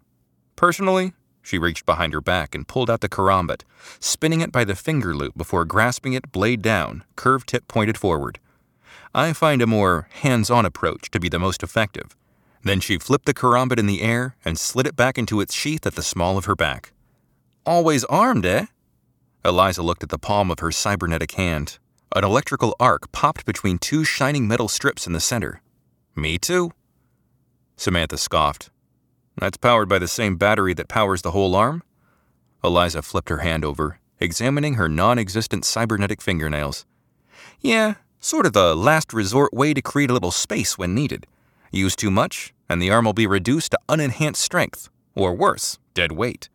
Personally, 0.56 1.12
she 1.42 1.58
reached 1.58 1.86
behind 1.86 2.12
her 2.12 2.20
back 2.20 2.54
and 2.54 2.68
pulled 2.68 2.88
out 2.88 3.00
the 3.00 3.08
karambit, 3.08 3.64
spinning 3.98 4.40
it 4.40 4.52
by 4.52 4.64
the 4.64 4.76
finger 4.76 5.14
loop 5.14 5.36
before 5.36 5.64
grasping 5.64 6.12
it 6.12 6.32
blade 6.32 6.62
down, 6.62 7.04
curved 7.16 7.48
tip 7.48 7.66
pointed 7.68 7.98
forward. 7.98 8.38
I 9.14 9.32
find 9.32 9.60
a 9.60 9.66
more 9.66 10.08
hands 10.22 10.50
on 10.50 10.64
approach 10.64 11.10
to 11.10 11.20
be 11.20 11.28
the 11.28 11.38
most 11.38 11.62
effective. 11.62 12.16
Then 12.62 12.80
she 12.80 12.96
flipped 12.98 13.26
the 13.26 13.34
karambit 13.34 13.78
in 13.78 13.86
the 13.86 14.02
air 14.02 14.36
and 14.44 14.58
slid 14.58 14.86
it 14.86 14.96
back 14.96 15.18
into 15.18 15.40
its 15.40 15.52
sheath 15.52 15.86
at 15.86 15.96
the 15.96 16.02
small 16.02 16.38
of 16.38 16.44
her 16.44 16.54
back. 16.54 16.92
Always 17.66 18.04
armed, 18.04 18.46
eh? 18.46 18.66
Eliza 19.44 19.82
looked 19.82 20.04
at 20.04 20.08
the 20.08 20.18
palm 20.18 20.50
of 20.50 20.60
her 20.60 20.70
cybernetic 20.70 21.32
hand. 21.32 21.78
An 22.14 22.24
electrical 22.24 22.76
arc 22.78 23.10
popped 23.10 23.44
between 23.44 23.78
two 23.78 24.04
shining 24.04 24.46
metal 24.46 24.68
strips 24.68 25.06
in 25.06 25.12
the 25.12 25.20
center. 25.20 25.60
Me 26.14 26.38
too. 26.38 26.70
Samantha 27.76 28.16
scoffed. 28.16 28.70
That's 29.38 29.56
powered 29.56 29.88
by 29.88 29.98
the 29.98 30.08
same 30.08 30.36
battery 30.36 30.74
that 30.74 30.88
powers 30.88 31.22
the 31.22 31.30
whole 31.32 31.54
arm? 31.54 31.82
Eliza 32.62 33.02
flipped 33.02 33.28
her 33.28 33.38
hand 33.38 33.64
over, 33.64 33.98
examining 34.20 34.74
her 34.74 34.88
non 34.88 35.18
existent 35.18 35.64
cybernetic 35.64 36.22
fingernails. 36.22 36.86
Yeah, 37.60 37.94
Sort 38.24 38.46
of 38.46 38.52
the 38.52 38.76
last 38.76 39.12
resort 39.12 39.52
way 39.52 39.74
to 39.74 39.82
create 39.82 40.08
a 40.08 40.12
little 40.12 40.30
space 40.30 40.78
when 40.78 40.94
needed. 40.94 41.26
Use 41.72 41.96
too 41.96 42.10
much, 42.10 42.54
and 42.68 42.80
the 42.80 42.88
arm 42.88 43.04
will 43.04 43.12
be 43.12 43.26
reduced 43.26 43.72
to 43.72 43.80
unenhanced 43.88 44.40
strength, 44.40 44.88
or 45.16 45.34
worse, 45.34 45.80
dead 45.92 46.12
weight. 46.12 46.48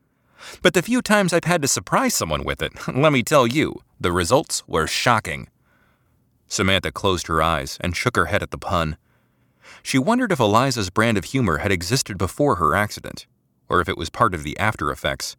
But 0.61 0.73
the 0.73 0.81
few 0.81 1.01
times 1.01 1.33
I've 1.33 1.43
had 1.43 1.61
to 1.63 1.67
surprise 1.67 2.13
someone 2.13 2.45
with 2.45 2.61
it, 2.61 2.71
let 2.95 3.11
me 3.11 3.21
tell 3.21 3.45
you, 3.45 3.81
the 3.99 4.13
results 4.13 4.65
were 4.65 4.87
shocking. 4.87 5.49
Samantha 6.47 6.89
closed 6.89 7.27
her 7.27 7.41
eyes 7.41 7.77
and 7.81 7.97
shook 7.97 8.15
her 8.15 8.27
head 8.27 8.41
at 8.41 8.51
the 8.51 8.57
pun. 8.57 8.95
She 9.83 9.97
wondered 9.97 10.31
if 10.31 10.39
Eliza's 10.39 10.89
brand 10.89 11.17
of 11.17 11.25
humor 11.25 11.57
had 11.57 11.71
existed 11.71 12.17
before 12.17 12.55
her 12.55 12.75
accident, 12.75 13.27
or 13.69 13.81
if 13.81 13.89
it 13.89 13.97
was 13.97 14.09
part 14.09 14.33
of 14.33 14.43
the 14.43 14.57
after 14.59 14.91
effects. 14.91 15.35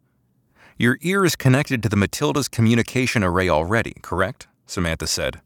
Your 0.77 0.97
ear 1.01 1.25
is 1.25 1.35
connected 1.35 1.83
to 1.83 1.89
the 1.89 1.95
Matilda's 1.95 2.47
communication 2.47 3.23
array 3.23 3.49
already, 3.49 3.95
correct? 4.01 4.47
Samantha 4.65 5.07
said. 5.07 5.41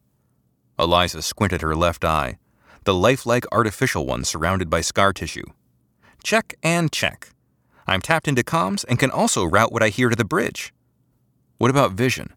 Eliza 0.78 1.22
squinted 1.22 1.62
her 1.62 1.76
left 1.76 2.04
eye, 2.04 2.38
the 2.84 2.94
lifelike 2.94 3.46
artificial 3.52 4.06
one 4.06 4.24
surrounded 4.24 4.70
by 4.70 4.82
scar 4.82 5.14
tissue. 5.14 5.46
Check 6.24 6.56
and 6.62 6.92
check. 6.92 7.30
I'm 7.88 8.02
tapped 8.02 8.28
into 8.28 8.44
comms 8.44 8.86
and 8.88 9.00
can 9.00 9.12
also 9.12 9.44
route 9.44 9.72
what 9.72 9.84
I 9.84 9.90
hear 9.90 10.10
to 10.10 10.16
the 10.16 10.26
bridge. 10.26 10.74
What 11.58 11.70
about 11.70 11.94
vision? 11.94 12.34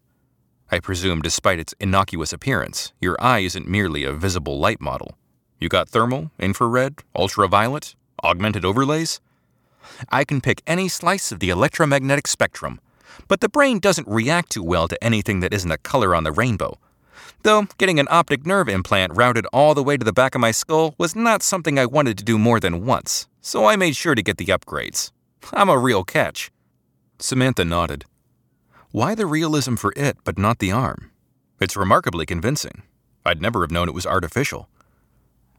I 0.69 0.79
presume, 0.79 1.21
despite 1.21 1.59
its 1.59 1.73
innocuous 1.79 2.33
appearance, 2.33 2.93
your 2.99 3.15
eye 3.21 3.39
isn't 3.39 3.67
merely 3.67 4.03
a 4.03 4.13
visible 4.13 4.59
light 4.59 4.81
model. 4.81 5.17
You 5.59 5.69
got 5.69 5.89
thermal, 5.89 6.31
infrared, 6.39 7.03
ultraviolet, 7.15 7.95
augmented 8.23 8.65
overlays? 8.65 9.19
I 10.09 10.23
can 10.23 10.41
pick 10.41 10.61
any 10.67 10.87
slice 10.87 11.31
of 11.31 11.39
the 11.39 11.49
electromagnetic 11.49 12.27
spectrum, 12.27 12.79
but 13.27 13.41
the 13.41 13.49
brain 13.49 13.79
doesn't 13.79 14.07
react 14.07 14.51
too 14.51 14.63
well 14.63 14.87
to 14.87 15.03
anything 15.03 15.39
that 15.39 15.53
isn't 15.53 15.71
a 15.71 15.77
color 15.77 16.13
on 16.13 16.23
the 16.23 16.31
rainbow, 16.31 16.77
Though 17.43 17.67
getting 17.77 17.99
an 17.99 18.07
optic 18.09 18.45
nerve 18.45 18.67
implant 18.67 19.15
routed 19.15 19.45
all 19.53 19.73
the 19.73 19.83
way 19.83 19.97
to 19.97 20.03
the 20.03 20.13
back 20.13 20.35
of 20.35 20.41
my 20.41 20.51
skull 20.51 20.95
was 20.97 21.15
not 21.15 21.43
something 21.43 21.77
I 21.77 21.85
wanted 21.85 22.17
to 22.17 22.23
do 22.23 22.37
more 22.37 22.59
than 22.59 22.85
once, 22.85 23.27
so 23.41 23.65
I 23.65 23.75
made 23.75 23.95
sure 23.95 24.15
to 24.15 24.23
get 24.23 24.37
the 24.37 24.45
upgrades. 24.45 25.11
I'm 25.53 25.69
a 25.69 25.77
real 25.77 26.03
catch. 26.03 26.51
Samantha 27.19 27.63
nodded. 27.63 28.05
Why 28.91 29.15
the 29.15 29.25
realism 29.25 29.75
for 29.75 29.93
it, 29.95 30.17
but 30.23 30.37
not 30.37 30.59
the 30.59 30.71
arm? 30.71 31.11
It's 31.59 31.77
remarkably 31.77 32.25
convincing. 32.25 32.83
I'd 33.25 33.41
never 33.41 33.61
have 33.61 33.71
known 33.71 33.87
it 33.87 33.93
was 33.93 34.05
artificial. 34.05 34.69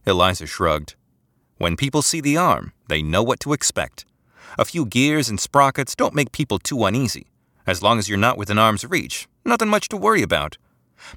Eliza 0.08 0.46
shrugged. 0.46 0.94
When 1.58 1.76
people 1.76 2.02
see 2.02 2.20
the 2.20 2.36
arm, 2.36 2.72
they 2.88 3.02
know 3.02 3.22
what 3.22 3.40
to 3.40 3.52
expect. 3.52 4.06
A 4.58 4.64
few 4.64 4.86
gears 4.86 5.28
and 5.28 5.38
sprockets 5.38 5.94
don't 5.94 6.14
make 6.14 6.32
people 6.32 6.58
too 6.58 6.84
uneasy. 6.84 7.26
As 7.66 7.82
long 7.82 7.98
as 7.98 8.08
you're 8.08 8.16
not 8.16 8.38
within 8.38 8.58
arm's 8.58 8.86
reach, 8.86 9.28
nothing 9.44 9.68
much 9.68 9.88
to 9.90 9.96
worry 9.96 10.22
about. 10.22 10.56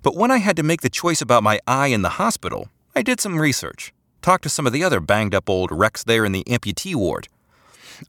But 0.04 0.16
when 0.16 0.30
I 0.30 0.38
had 0.38 0.58
to 0.58 0.64
make 0.64 0.82
the 0.82 0.90
choice 0.90 1.22
about 1.22 1.42
my 1.42 1.60
eye 1.66 1.88
in 1.88 2.02
the 2.02 2.18
hospital, 2.20 2.70
I 2.94 3.02
did 3.02 3.22
some 3.22 3.40
research, 3.40 3.94
talked 4.22 4.44
to 4.44 4.50
some 4.50 4.68
of 4.68 4.74
the 4.74 4.84
other 4.84 5.00
banged 5.00 5.34
up 5.34 5.50
old 5.50 5.72
wrecks 5.72 6.04
there 6.04 6.26
in 6.26 6.34
the 6.34 6.44
amputee 6.44 6.94
ward. 6.94 7.30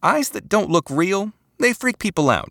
Eyes 0.02 0.30
that 0.30 0.48
don't 0.48 0.70
look 0.70 0.90
real, 0.90 1.32
they 1.58 1.72
freak 1.72 2.00
people 2.00 2.28
out. 2.28 2.50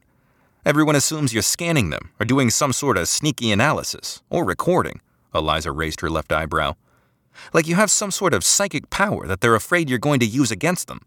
Everyone 0.66 0.96
assumes 0.96 1.34
you're 1.34 1.42
scanning 1.42 1.90
them 1.90 2.12
or 2.20 2.26
doing 2.26 2.50
some 2.50 2.72
sort 2.72 2.98
of 2.98 3.10
sneaky 3.10 3.52
analysis 3.52 4.22
or 4.30 4.46
recording. 4.46 5.02
Eliza 5.36 5.72
raised 5.72 6.00
her 6.02 6.10
left 6.10 6.32
eyebrow. 6.32 6.76
Like 7.54 7.68
you 7.68 7.76
have 7.76 7.92
some 7.92 8.12
sort 8.12 8.34
of 8.34 8.44
psychic 8.44 8.90
power 8.90 9.28
that 9.28 9.42
they're 9.42 9.56
afraid 9.56 9.90
you're 9.90 10.00
going 10.00 10.20
to 10.20 10.26
use 10.26 10.52
against 10.52 10.88
them. 10.88 11.02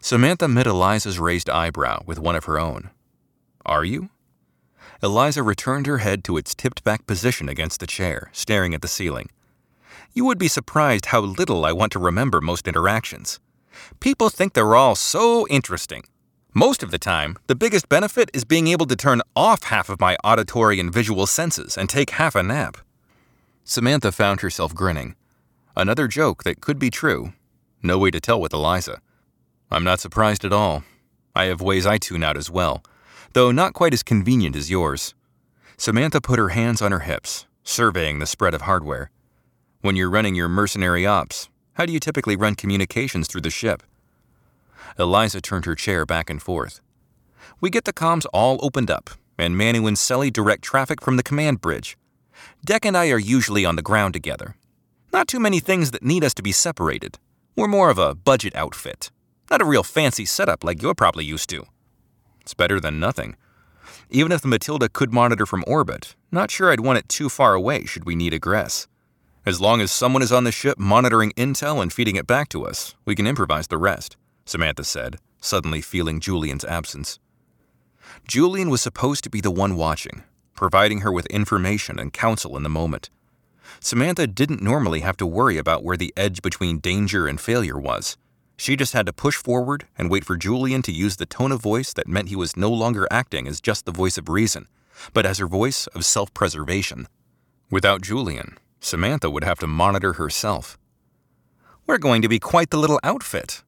Samantha 0.00 0.46
met 0.48 0.66
Eliza's 0.66 1.18
raised 1.18 1.50
eyebrow 1.50 2.02
with 2.06 2.18
one 2.18 2.36
of 2.36 2.44
her 2.44 2.58
own. 2.58 2.90
Are 3.66 3.84
you? 3.84 4.10
Eliza 5.02 5.42
returned 5.42 5.86
her 5.86 5.98
head 5.98 6.24
to 6.24 6.36
its 6.36 6.54
tipped 6.54 6.82
back 6.84 7.06
position 7.06 7.48
against 7.48 7.80
the 7.80 7.86
chair, 7.86 8.30
staring 8.32 8.74
at 8.74 8.82
the 8.82 8.88
ceiling. 8.88 9.28
You 10.12 10.24
would 10.24 10.38
be 10.38 10.48
surprised 10.48 11.06
how 11.06 11.20
little 11.20 11.64
I 11.64 11.72
want 11.72 11.92
to 11.92 11.98
remember 11.98 12.40
most 12.40 12.66
interactions. 12.66 13.38
People 14.00 14.30
think 14.30 14.54
they're 14.54 14.74
all 14.74 14.96
so 14.96 15.46
interesting. 15.48 16.04
Most 16.54 16.82
of 16.82 16.90
the 16.90 16.98
time, 16.98 17.36
the 17.46 17.54
biggest 17.54 17.88
benefit 17.88 18.30
is 18.34 18.44
being 18.44 18.68
able 18.68 18.86
to 18.86 18.96
turn 18.96 19.22
off 19.36 19.64
half 19.64 19.88
of 19.88 20.00
my 20.00 20.16
auditory 20.24 20.80
and 20.80 20.92
visual 20.92 21.26
senses 21.26 21.76
and 21.76 21.88
take 21.88 22.10
half 22.10 22.34
a 22.34 22.42
nap. 22.42 22.78
Samantha 23.68 24.10
found 24.10 24.40
herself 24.40 24.74
grinning. 24.74 25.14
Another 25.76 26.08
joke 26.08 26.42
that 26.44 26.62
could 26.62 26.78
be 26.78 26.90
true. 26.90 27.32
No 27.82 27.98
way 27.98 28.10
to 28.10 28.18
tell 28.18 28.40
with 28.40 28.54
Eliza. 28.54 29.02
I'm 29.70 29.84
not 29.84 30.00
surprised 30.00 30.44
at 30.44 30.52
all. 30.54 30.84
I 31.34 31.44
have 31.44 31.60
ways 31.60 31.86
I 31.86 31.98
tune 31.98 32.24
out 32.24 32.38
as 32.38 32.50
well 32.50 32.82
though 33.32 33.50
not 33.50 33.74
quite 33.74 33.92
as 33.92 34.02
convenient 34.02 34.56
as 34.56 34.70
yours. 34.70 35.14
Samantha 35.76 36.20
put 36.20 36.38
her 36.38 36.50
hands 36.50 36.82
on 36.82 36.92
her 36.92 37.00
hips, 37.00 37.46
surveying 37.62 38.18
the 38.18 38.26
spread 38.26 38.54
of 38.54 38.62
hardware. 38.62 39.10
When 39.80 39.96
you're 39.96 40.10
running 40.10 40.34
your 40.34 40.48
mercenary 40.48 41.06
ops, 41.06 41.48
how 41.74 41.86
do 41.86 41.92
you 41.92 42.00
typically 42.00 42.36
run 42.36 42.56
communications 42.56 43.28
through 43.28 43.42
the 43.42 43.50
ship? 43.50 43.82
Eliza 44.98 45.40
turned 45.40 45.66
her 45.66 45.76
chair 45.76 46.04
back 46.04 46.28
and 46.28 46.42
forth. 46.42 46.80
We 47.60 47.70
get 47.70 47.84
the 47.84 47.92
comms 47.92 48.26
all 48.32 48.58
opened 48.60 48.90
up, 48.90 49.10
and 49.38 49.56
Manu 49.56 49.86
and 49.86 49.96
Selly 49.96 50.32
direct 50.32 50.62
traffic 50.62 51.00
from 51.00 51.16
the 51.16 51.22
command 51.22 51.60
bridge. 51.60 51.96
Deck 52.64 52.84
and 52.84 52.96
I 52.96 53.10
are 53.10 53.18
usually 53.18 53.64
on 53.64 53.76
the 53.76 53.82
ground 53.82 54.14
together. 54.14 54.56
Not 55.12 55.28
too 55.28 55.40
many 55.40 55.60
things 55.60 55.90
that 55.92 56.02
need 56.02 56.24
us 56.24 56.34
to 56.34 56.42
be 56.42 56.52
separated. 56.52 57.18
We're 57.56 57.68
more 57.68 57.90
of 57.90 57.98
a 57.98 58.14
budget 58.14 58.54
outfit. 58.54 59.10
Not 59.50 59.62
a 59.62 59.64
real 59.64 59.82
fancy 59.82 60.24
setup 60.24 60.62
like 60.62 60.82
you're 60.82 60.94
probably 60.94 61.24
used 61.24 61.48
to. 61.50 61.64
It's 62.40 62.54
better 62.54 62.78
than 62.78 63.00
nothing. 63.00 63.36
Even 64.10 64.32
if 64.32 64.42
the 64.42 64.48
Matilda 64.48 64.88
could 64.88 65.12
monitor 65.12 65.46
from 65.46 65.64
orbit, 65.66 66.14
not 66.30 66.50
sure 66.50 66.70
I'd 66.70 66.80
want 66.80 66.98
it 66.98 67.08
too 67.08 67.28
far 67.28 67.54
away 67.54 67.84
should 67.84 68.04
we 68.04 68.14
need 68.14 68.34
egress. 68.34 68.86
As 69.46 69.60
long 69.60 69.80
as 69.80 69.90
someone 69.90 70.22
is 70.22 70.32
on 70.32 70.44
the 70.44 70.52
ship 70.52 70.78
monitoring 70.78 71.32
intel 71.32 71.80
and 71.80 71.92
feeding 71.92 72.16
it 72.16 72.26
back 72.26 72.48
to 72.50 72.66
us, 72.66 72.94
we 73.04 73.14
can 73.14 73.26
improvise 73.26 73.68
the 73.68 73.78
rest, 73.78 74.16
Samantha 74.44 74.84
said, 74.84 75.16
suddenly 75.40 75.80
feeling 75.80 76.20
Julian's 76.20 76.64
absence. 76.64 77.18
Julian 78.26 78.68
was 78.68 78.82
supposed 78.82 79.24
to 79.24 79.30
be 79.30 79.40
the 79.40 79.50
one 79.50 79.76
watching, 79.76 80.22
providing 80.58 81.02
her 81.02 81.12
with 81.12 81.26
information 81.26 82.00
and 82.00 82.12
counsel 82.12 82.56
in 82.56 82.64
the 82.64 82.68
moment. 82.68 83.10
Samantha 83.78 84.26
didn't 84.26 84.60
normally 84.60 85.00
have 85.00 85.16
to 85.18 85.24
worry 85.24 85.56
about 85.56 85.84
where 85.84 85.96
the 85.96 86.12
edge 86.16 86.42
between 86.42 86.80
danger 86.80 87.28
and 87.28 87.40
failure 87.40 87.78
was. 87.78 88.16
She 88.56 88.74
just 88.74 88.92
had 88.92 89.06
to 89.06 89.12
push 89.12 89.36
forward 89.36 89.86
and 89.96 90.10
wait 90.10 90.24
for 90.24 90.36
Julian 90.36 90.82
to 90.82 90.90
use 90.90 91.14
the 91.14 91.26
tone 91.26 91.52
of 91.52 91.62
voice 91.62 91.92
that 91.92 92.08
meant 92.08 92.28
he 92.28 92.34
was 92.34 92.56
no 92.56 92.70
longer 92.70 93.06
acting 93.08 93.46
as 93.46 93.60
just 93.60 93.84
the 93.84 93.92
voice 93.92 94.18
of 94.18 94.28
reason, 94.28 94.66
but 95.12 95.24
as 95.24 95.38
her 95.38 95.46
voice 95.46 95.86
of 95.88 96.04
self 96.04 96.34
preservation. 96.34 97.06
Without 97.70 98.02
Julian, 98.02 98.58
Samantha 98.80 99.30
would 99.30 99.44
have 99.44 99.60
to 99.60 99.68
monitor 99.68 100.14
herself. 100.14 100.76
We're 101.86 101.98
going 101.98 102.20
to 102.22 102.28
be 102.28 102.40
quite 102.40 102.70
the 102.70 102.78
little 102.78 102.98
outfit. 103.04 103.62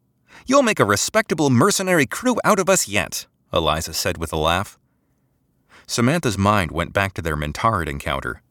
You'll 0.45 0.65
make 0.65 0.81
a 0.81 0.85
respectable 0.85 1.51
mercenary 1.51 2.07
crew 2.07 2.37
out 2.45 2.59
of 2.59 2.69
us 2.69 2.89
yet, 2.89 3.29
Eliza 3.53 3.95
said 3.95 4.19
with 4.19 4.33
a 4.33 4.37
laugh. 4.37 4.77
Samantha's 5.91 6.39
mind 6.39 6.71
went 6.71 6.93
back 6.93 7.15
to 7.15 7.21
their 7.21 7.37
Mintarid 7.37 7.89
encounter. 7.89 8.43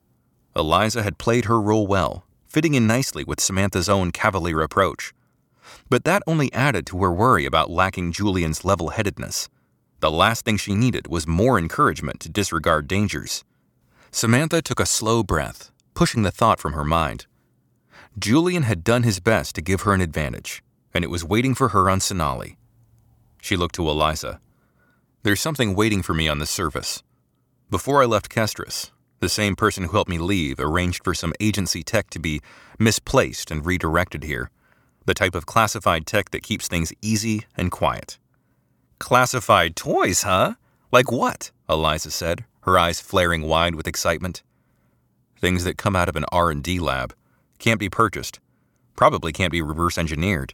Eliza 0.58 1.04
had 1.04 1.18
played 1.18 1.46
her 1.46 1.62
role 1.62 1.88
well, 1.88 2.26
fitting 2.50 2.74
in 2.74 2.86
nicely 2.86 3.24
with 3.24 3.40
Samantha's 3.40 3.88
own 3.88 4.12
cavalier 4.12 4.60
approach. 4.60 5.14
But 5.90 6.04
that 6.04 6.22
only 6.28 6.52
added 6.52 6.86
to 6.88 7.02
her 7.02 7.14
worry 7.14 7.46
about 7.46 7.70
lacking 7.70 8.12
Julian's 8.12 8.66
level 8.66 8.90
headedness. 8.90 9.48
The 10.02 10.12
last 10.12 10.44
thing 10.44 10.58
she 10.58 10.76
needed 10.76 11.08
was 11.08 11.28
more 11.28 11.58
encouragement 11.58 12.20
to 12.20 12.30
disregard 12.30 12.90
dangers. 12.90 13.46
Samantha 14.12 14.62
took 14.62 14.82
a 14.82 14.86
slow 14.86 15.24
breath, 15.24 15.72
pushing 15.94 16.24
the 16.24 16.32
thought 16.32 16.60
from 16.60 16.74
her 16.74 16.84
mind. 16.84 17.26
Julian 18.20 18.64
had 18.64 18.84
done 18.84 19.04
his 19.04 19.22
best 19.22 19.56
to 19.56 19.62
give 19.62 19.84
her 19.84 19.94
an 19.94 20.02
advantage, 20.02 20.62
and 20.94 21.06
it 21.06 21.10
was 21.10 21.24
waiting 21.24 21.56
for 21.56 21.70
her 21.70 21.90
on 21.90 22.00
Senali. 22.00 22.58
She 23.42 23.56
looked 23.56 23.76
to 23.76 23.88
Eliza. 23.88 24.42
There's 25.24 25.40
something 25.40 25.74
waiting 25.74 26.02
for 26.02 26.14
me 26.14 26.28
on 26.28 26.40
the 26.40 26.46
surface. 26.46 27.02
Before 27.72 28.02
I 28.02 28.06
left 28.06 28.30
Kestris, 28.30 28.90
the 29.20 29.30
same 29.30 29.56
person 29.56 29.84
who 29.84 29.92
helped 29.92 30.10
me 30.10 30.18
leave 30.18 30.60
arranged 30.60 31.04
for 31.04 31.14
some 31.14 31.34
agency 31.40 31.84
tech 31.84 32.10
to 32.10 32.20
be 32.20 32.42
misplaced 32.80 33.52
and 33.52 33.66
redirected 33.66 34.24
here 34.24 34.50
the 35.06 35.14
type 35.16 35.34
of 35.34 35.48
classified 35.48 36.06
tech 36.06 36.30
that 36.30 36.44
keeps 36.44 36.68
things 36.68 36.94
easy 37.02 37.46
and 37.58 37.72
quiet. 37.72 38.20
Classified 39.00 39.76
toys, 39.76 40.22
huh? 40.22 40.54
Like 40.92 41.12
what? 41.12 41.50
Eliza 41.68 42.12
said, 42.12 42.46
her 42.62 42.78
eyes 42.78 43.02
flaring 43.02 43.44
wide 43.44 43.74
with 43.74 43.88
excitement. 43.88 44.44
Things 45.40 45.64
that 45.64 45.80
come 45.80 45.96
out 45.96 46.10
of 46.10 46.16
an 46.16 46.26
R&D 46.32 46.80
lab, 46.80 47.16
can't 47.58 47.80
be 47.80 47.90
purchased, 47.90 48.40
probably 48.96 49.32
can't 49.32 49.52
be 49.52 49.64
reverse 49.64 49.98
engineered. 49.98 50.54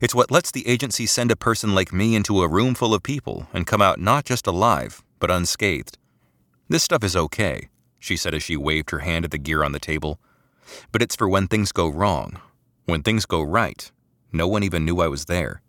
It's 0.00 0.14
what 0.14 0.30
lets 0.30 0.52
the 0.52 0.68
agency 0.68 1.06
send 1.06 1.32
a 1.32 1.36
person 1.36 1.74
like 1.74 1.92
me 1.92 2.14
into 2.14 2.42
a 2.42 2.48
room 2.48 2.74
full 2.74 2.94
of 2.94 3.02
people 3.02 3.48
and 3.52 3.66
come 3.66 3.82
out 3.82 3.98
not 3.98 4.24
just 4.24 4.46
alive, 4.46 5.02
but 5.18 5.30
unscathed. 5.30 5.98
This 6.70 6.84
stuff 6.84 7.02
is 7.02 7.16
okay, 7.16 7.68
she 7.98 8.16
said 8.16 8.32
as 8.32 8.44
she 8.44 8.56
waved 8.56 8.90
her 8.90 9.00
hand 9.00 9.24
at 9.24 9.32
the 9.32 9.38
gear 9.38 9.64
on 9.64 9.72
the 9.72 9.80
table. 9.80 10.20
But 10.92 11.02
it's 11.02 11.16
for 11.16 11.28
when 11.28 11.48
things 11.48 11.72
go 11.72 11.88
wrong, 11.88 12.40
when 12.84 13.02
things 13.02 13.26
go 13.26 13.42
right, 13.42 13.90
no 14.30 14.46
one 14.46 14.62
even 14.62 14.84
knew 14.84 15.00
I 15.00 15.08
was 15.08 15.24
there. 15.24 15.62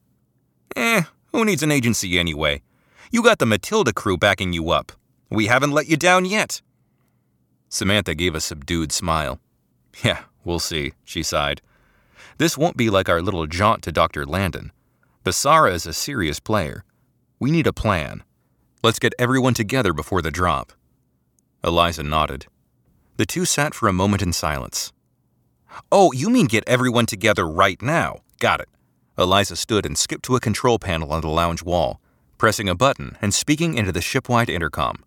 Eh, 0.76 1.02
who 1.32 1.44
needs 1.44 1.64
an 1.64 1.72
agency 1.72 2.20
anyway? 2.20 2.62
You 3.10 3.24
got 3.24 3.40
the 3.40 3.48
Matilda 3.48 3.94
crew 3.94 4.16
backing 4.16 4.54
you 4.54 4.70
up. 4.70 4.92
We 5.32 5.48
haven't 5.48 5.72
let 5.72 5.88
you 5.88 5.98
down 5.98 6.26
yet. 6.26 6.62
Samantha 7.68 8.14
gave 8.14 8.36
a 8.36 8.40
subdued 8.40 8.92
smile. 8.92 9.40
Yeah, 10.04 10.26
we'll 10.46 10.60
see, 10.60 10.94
she 11.04 11.24
sighed. 11.24 11.64
This 12.38 12.60
won't 12.60 12.78
be 12.78 12.92
like 12.92 13.10
our 13.10 13.24
little 13.24 13.48
jaunt 13.48 13.82
to 13.84 13.92
Dr. 13.92 14.24
Landon. 14.24 14.72
Basara 15.26 15.74
is 15.74 15.88
a 15.88 15.94
serious 15.94 16.40
player. 16.40 16.84
We 17.40 17.50
need 17.50 17.66
a 17.66 17.74
plan. 17.74 18.24
Let's 18.84 19.00
get 19.00 19.16
everyone 19.18 19.56
together 19.56 19.94
before 19.94 20.22
the 20.22 20.30
drop. 20.30 20.74
Eliza 21.64 22.04
nodded. 22.04 22.48
The 23.18 23.26
two 23.26 23.46
sat 23.46 23.76
for 23.76 23.88
a 23.88 23.94
moment 23.94 24.22
in 24.22 24.34
silence. 24.34 24.92
Oh, 25.92 26.12
you 26.12 26.30
mean 26.30 26.48
get 26.48 26.64
everyone 26.68 27.06
together 27.06 27.48
right 27.48 27.82
now. 27.82 28.20
Got 28.40 28.62
it. 28.62 28.70
Eliza 29.18 29.56
stood 29.56 29.86
and 29.86 29.98
skipped 29.98 30.26
to 30.26 30.36
a 30.36 30.40
control 30.40 30.80
panel 30.80 31.12
on 31.12 31.22
the 31.22 31.28
lounge 31.28 31.62
wall, 31.62 32.02
pressing 32.38 32.68
a 32.68 32.76
button 32.76 33.18
and 33.22 33.34
speaking 33.34 33.76
into 33.76 33.92
the 33.92 34.02
shipwide 34.02 34.50
intercom. 34.50 35.04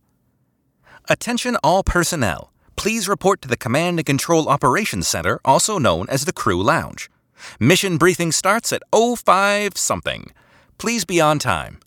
Attention 1.09 1.57
all 1.65 1.83
personnel. 1.83 2.53
Please 2.77 3.09
report 3.09 3.43
to 3.43 3.49
the 3.49 3.57
Command 3.57 3.99
and 3.99 4.07
Control 4.07 4.49
Operations 4.49 5.09
Center, 5.09 5.41
also 5.45 5.79
known 5.79 6.07
as 6.09 6.25
the 6.25 6.33
Crew 6.33 6.63
Lounge. 6.63 7.11
Mission 7.59 7.99
briefing 7.99 8.31
starts 8.33 8.73
at 8.73 8.83
05 8.93 9.77
something. 9.77 10.31
Please 10.79 11.05
be 11.05 11.21
on 11.21 11.39
time. 11.39 11.79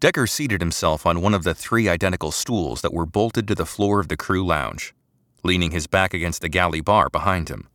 Decker 0.00 0.26
seated 0.26 0.60
himself 0.60 1.06
on 1.06 1.22
one 1.22 1.34
of 1.34 1.44
the 1.44 1.54
three 1.54 1.88
identical 1.88 2.32
stools 2.32 2.82
that 2.82 2.92
were 2.92 3.06
bolted 3.06 3.48
to 3.48 3.54
the 3.54 3.66
floor 3.66 4.00
of 4.00 4.08
the 4.08 4.16
crew 4.16 4.44
lounge 4.44 4.94
leaning 5.44 5.70
his 5.70 5.86
back 5.86 6.14
against 6.14 6.40
the 6.40 6.48
galley 6.48 6.80
bar 6.80 7.08
behind 7.10 7.48
him. 7.48 7.68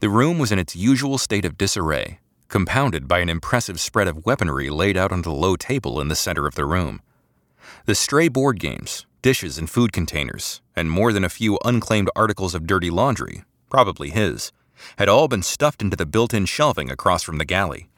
The 0.00 0.10
room 0.10 0.38
was 0.38 0.52
in 0.52 0.58
its 0.58 0.76
usual 0.76 1.18
state 1.18 1.44
of 1.44 1.58
disarray, 1.58 2.20
compounded 2.48 3.08
by 3.08 3.20
an 3.20 3.30
impressive 3.30 3.80
spread 3.80 4.06
of 4.06 4.26
weaponry 4.26 4.68
laid 4.68 4.96
out 4.96 5.10
on 5.10 5.22
the 5.22 5.32
low 5.32 5.56
table 5.56 6.00
in 6.00 6.08
the 6.08 6.14
center 6.14 6.46
of 6.46 6.54
the 6.54 6.66
room. 6.66 7.00
The 7.86 7.94
stray 7.94 8.28
board 8.28 8.60
games, 8.60 9.06
dishes 9.22 9.58
and 9.58 9.68
food 9.68 9.92
containers, 9.92 10.60
and 10.76 10.90
more 10.90 11.12
than 11.12 11.24
a 11.24 11.30
few 11.30 11.58
unclaimed 11.64 12.10
articles 12.14 12.54
of 12.54 12.66
dirty 12.66 12.90
laundry, 12.90 13.44
probably 13.70 14.10
his, 14.10 14.52
had 14.98 15.08
all 15.08 15.26
been 15.26 15.42
stuffed 15.42 15.80
into 15.80 15.96
the 15.96 16.06
built 16.06 16.34
in 16.34 16.44
shelving 16.44 16.90
across 16.90 17.22
from 17.22 17.38
the 17.38 17.44
galley. 17.44 17.88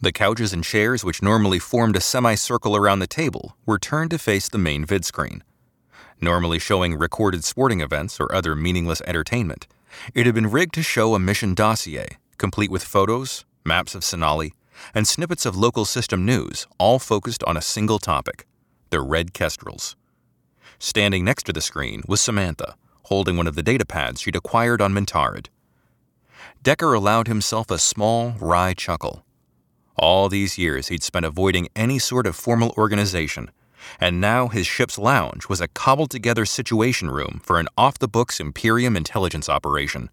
The 0.00 0.12
couches 0.12 0.52
and 0.52 0.64
chairs, 0.64 1.04
which 1.04 1.22
normally 1.22 1.58
formed 1.58 1.96
a 1.96 2.00
semicircle 2.00 2.74
around 2.76 3.00
the 3.00 3.06
table, 3.06 3.56
were 3.66 3.78
turned 3.78 4.10
to 4.12 4.18
face 4.18 4.48
the 4.48 4.58
main 4.58 4.86
vidscreen 4.86 5.42
normally 6.20 6.58
showing 6.58 6.96
recorded 6.96 7.44
sporting 7.44 7.80
events 7.80 8.20
or 8.20 8.32
other 8.34 8.54
meaningless 8.54 9.02
entertainment. 9.06 9.66
It 10.14 10.26
had 10.26 10.34
been 10.34 10.50
rigged 10.50 10.74
to 10.74 10.82
show 10.82 11.14
a 11.14 11.18
mission 11.18 11.54
dossier, 11.54 12.18
complete 12.38 12.70
with 12.70 12.84
photos, 12.84 13.44
maps 13.64 13.94
of 13.94 14.02
Senali, 14.02 14.52
and 14.94 15.06
snippets 15.06 15.44
of 15.44 15.56
local 15.56 15.84
system 15.84 16.24
news, 16.24 16.66
all 16.78 16.98
focused 16.98 17.44
on 17.44 17.56
a 17.56 17.62
single 17.62 17.98
topic 17.98 18.46
the 18.90 19.00
Red 19.00 19.32
Kestrels. 19.32 19.94
Standing 20.80 21.24
next 21.24 21.44
to 21.44 21.52
the 21.52 21.60
screen 21.60 22.02
was 22.08 22.20
Samantha, 22.20 22.74
holding 23.04 23.36
one 23.36 23.46
of 23.46 23.54
the 23.54 23.62
data 23.62 23.86
pads 23.86 24.20
she'd 24.20 24.34
acquired 24.34 24.80
on 24.80 24.92
Mintarid. 24.92 25.46
Decker 26.64 26.92
allowed 26.92 27.28
himself 27.28 27.70
a 27.70 27.78
small, 27.78 28.34
wry 28.40 28.74
chuckle. 28.74 29.24
All 30.00 30.28
these 30.28 30.58
years 30.58 30.88
he'd 30.88 31.04
spent 31.04 31.24
avoiding 31.24 31.68
any 31.76 32.00
sort 32.00 32.26
of 32.26 32.34
formal 32.34 32.74
organization 32.76 33.52
and 33.98 34.20
now 34.20 34.48
his 34.48 34.66
ship's 34.66 34.98
lounge 34.98 35.48
was 35.48 35.60
a 35.60 35.68
cobbled 35.68 36.10
together 36.10 36.44
situation 36.44 37.10
room 37.10 37.40
for 37.42 37.58
an 37.58 37.68
off 37.76 37.98
the 37.98 38.08
books 38.08 38.40
Imperium 38.40 38.96
intelligence 38.96 39.48
operation. 39.48 40.10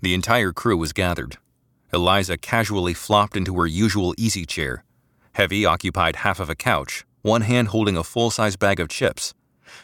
The 0.00 0.14
entire 0.14 0.52
crew 0.52 0.76
was 0.76 0.92
gathered. 0.92 1.38
Eliza 1.92 2.36
casually 2.36 2.94
flopped 2.94 3.36
into 3.36 3.54
her 3.56 3.66
usual 3.66 4.14
easy 4.18 4.44
chair. 4.44 4.84
Heavy 5.32 5.64
occupied 5.64 6.16
half 6.16 6.40
of 6.40 6.50
a 6.50 6.54
couch, 6.54 7.04
one 7.22 7.42
hand 7.42 7.68
holding 7.68 7.96
a 7.96 8.04
full 8.04 8.30
size 8.30 8.56
bag 8.56 8.80
of 8.80 8.88
chips. 8.88 9.34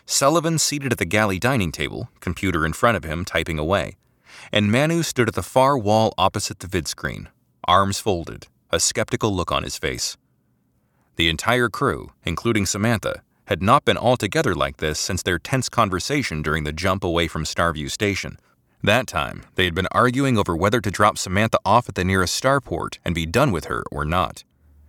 Sullivan 0.05 0.59
seated 0.59 0.93
at 0.93 0.99
the 0.99 1.05
galley 1.05 1.39
dining 1.39 1.73
table, 1.73 2.11
computer 2.21 2.67
in 2.67 2.73
front 2.73 2.97
of 2.97 3.05
him, 3.05 3.25
typing 3.25 3.59
away. 3.59 3.97
And 4.53 4.71
Manu 4.71 5.03
stood 5.03 5.29
at 5.29 5.35
the 5.35 5.43
far 5.43 5.79
wall 5.79 6.13
opposite 6.19 6.61
the 6.61 6.67
vidscreen, 6.67 7.29
arms 7.65 7.99
folded, 7.99 8.47
a 8.71 8.81
skeptical 8.81 9.35
look 9.35 9.51
on 9.53 9.63
his 9.63 9.77
face. 9.77 10.17
The 11.17 11.29
entire 11.29 11.69
crew, 11.69 12.13
including 12.25 12.67
Samantha, 12.67 13.23
had 13.47 13.63
not 13.63 13.85
been 13.85 13.99
altogether 13.99 14.55
like 14.55 14.77
this 14.77 14.99
since 14.99 15.23
their 15.23 15.39
tense 15.39 15.69
conversation 15.69 16.41
during 16.41 16.65
the 16.65 16.73
jump 16.73 17.03
away 17.03 17.27
from 17.27 17.45
Starview 17.45 17.91
Station. 17.91 18.39
That 18.83 19.07
time, 19.07 19.43
they 19.57 19.65
had 19.65 19.75
been 19.75 19.89
arguing 19.93 20.39
over 20.39 20.57
whether 20.57 20.81
to 20.81 20.91
drop 20.91 21.19
Samantha 21.19 21.59
off 21.65 21.89
at 21.89 21.97
the 21.97 22.05
nearest 22.05 22.41
starport 22.41 22.99
and 23.05 23.15
be 23.15 23.27
done 23.27 23.53
with 23.53 23.67
her 23.67 23.83
or 23.91 24.05
not. 24.05 24.45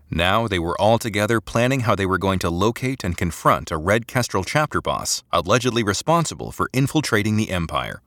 Now 0.09 0.47
they 0.47 0.59
were 0.59 0.79
all 0.79 0.99
together 0.99 1.41
planning 1.41 1.81
how 1.81 1.95
they 1.95 2.05
were 2.05 2.17
going 2.17 2.39
to 2.39 2.49
locate 2.49 3.03
and 3.03 3.17
confront 3.17 3.71
a 3.71 3.77
Red 3.77 4.07
Kestrel 4.07 4.43
chapter 4.43 4.81
boss 4.81 5.23
allegedly 5.31 5.83
responsible 5.83 6.51
for 6.51 6.69
infiltrating 6.73 7.37
the 7.37 7.49
Empire. 7.49 8.01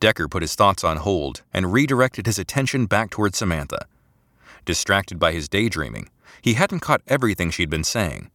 Decker 0.00 0.28
put 0.28 0.42
his 0.42 0.54
thoughts 0.54 0.84
on 0.84 0.98
hold 0.98 1.42
and 1.52 1.72
redirected 1.72 2.26
his 2.26 2.38
attention 2.38 2.86
back 2.86 3.10
toward 3.10 3.34
Samantha. 3.34 3.86
Distracted 4.64 5.18
by 5.18 5.32
his 5.32 5.48
daydreaming, 5.48 6.08
he 6.42 6.54
hadn't 6.54 6.80
caught 6.80 7.02
everything 7.06 7.50
she'd 7.50 7.70
been 7.70 7.84
saying. 7.84 8.30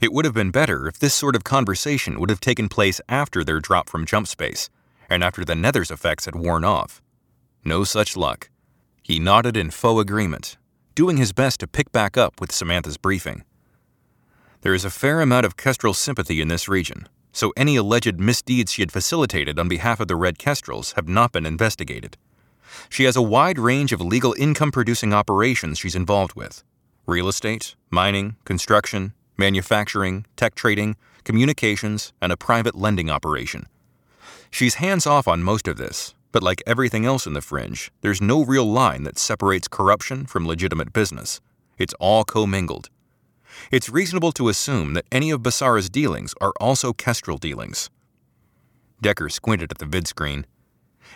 It 0.00 0.12
would 0.12 0.24
have 0.24 0.34
been 0.34 0.50
better 0.50 0.86
if 0.86 0.98
this 0.98 1.14
sort 1.14 1.34
of 1.34 1.44
conversation 1.44 2.20
would 2.20 2.30
have 2.30 2.40
taken 2.40 2.68
place 2.68 3.00
after 3.08 3.42
their 3.42 3.58
drop 3.58 3.88
from 3.88 4.06
jump 4.06 4.28
space, 4.28 4.70
and 5.10 5.24
after 5.24 5.44
the 5.44 5.56
Nether's 5.56 5.90
effects 5.90 6.26
had 6.26 6.36
worn 6.36 6.64
off. 6.64 7.02
No 7.64 7.84
such 7.84 8.16
luck. 8.16 8.50
He 9.02 9.18
nodded 9.18 9.56
in 9.56 9.70
faux 9.70 10.00
agreement, 10.00 10.56
doing 10.94 11.16
his 11.16 11.32
best 11.32 11.60
to 11.60 11.66
pick 11.66 11.90
back 11.92 12.16
up 12.16 12.40
with 12.40 12.52
Samantha's 12.52 12.96
briefing. 12.96 13.44
There 14.60 14.74
is 14.74 14.84
a 14.84 14.90
fair 14.90 15.20
amount 15.20 15.46
of 15.46 15.56
Kestrel 15.56 15.94
sympathy 15.94 16.40
in 16.40 16.48
this 16.48 16.68
region, 16.68 17.08
so 17.32 17.52
any 17.56 17.76
alleged 17.76 18.20
misdeeds 18.20 18.72
she 18.72 18.82
had 18.82 18.92
facilitated 18.92 19.58
on 19.58 19.68
behalf 19.68 20.00
of 20.00 20.08
the 20.08 20.16
Red 20.16 20.38
Kestrels 20.38 20.92
have 20.92 21.08
not 21.08 21.32
been 21.32 21.46
investigated. 21.46 22.16
She 22.88 23.04
has 23.04 23.16
a 23.16 23.22
wide 23.22 23.58
range 23.58 23.92
of 23.92 24.00
legal 24.00 24.34
income 24.38 24.72
producing 24.72 25.12
operations 25.12 25.78
she's 25.78 25.94
involved 25.94 26.34
with 26.34 26.62
real 27.06 27.28
estate, 27.28 27.74
mining, 27.90 28.36
construction, 28.44 29.14
manufacturing, 29.36 30.26
tech 30.36 30.54
trading, 30.54 30.96
communications, 31.24 32.12
and 32.20 32.32
a 32.32 32.36
private 32.36 32.74
lending 32.74 33.10
operation. 33.10 33.66
She's 34.50 34.74
hands 34.74 35.06
off 35.06 35.28
on 35.28 35.42
most 35.42 35.68
of 35.68 35.76
this, 35.76 36.14
but 36.32 36.42
like 36.42 36.62
everything 36.66 37.06
else 37.06 37.26
in 37.26 37.32
the 37.32 37.40
fringe, 37.40 37.90
there's 38.02 38.20
no 38.20 38.44
real 38.44 38.64
line 38.64 39.04
that 39.04 39.18
separates 39.18 39.68
corruption 39.68 40.26
from 40.26 40.46
legitimate 40.46 40.92
business. 40.92 41.40
It's 41.78 41.94
all 41.94 42.24
commingled. 42.24 42.90
It's 43.70 43.88
reasonable 43.88 44.32
to 44.32 44.48
assume 44.48 44.94
that 44.94 45.06
any 45.10 45.30
of 45.30 45.42
Basara's 45.42 45.88
dealings 45.88 46.34
are 46.40 46.52
also 46.60 46.92
Kestrel 46.92 47.38
dealings. 47.38 47.90
Decker 49.00 49.28
squinted 49.28 49.70
at 49.70 49.78
the 49.78 49.86
vid 49.86 50.08
screen. 50.08 50.44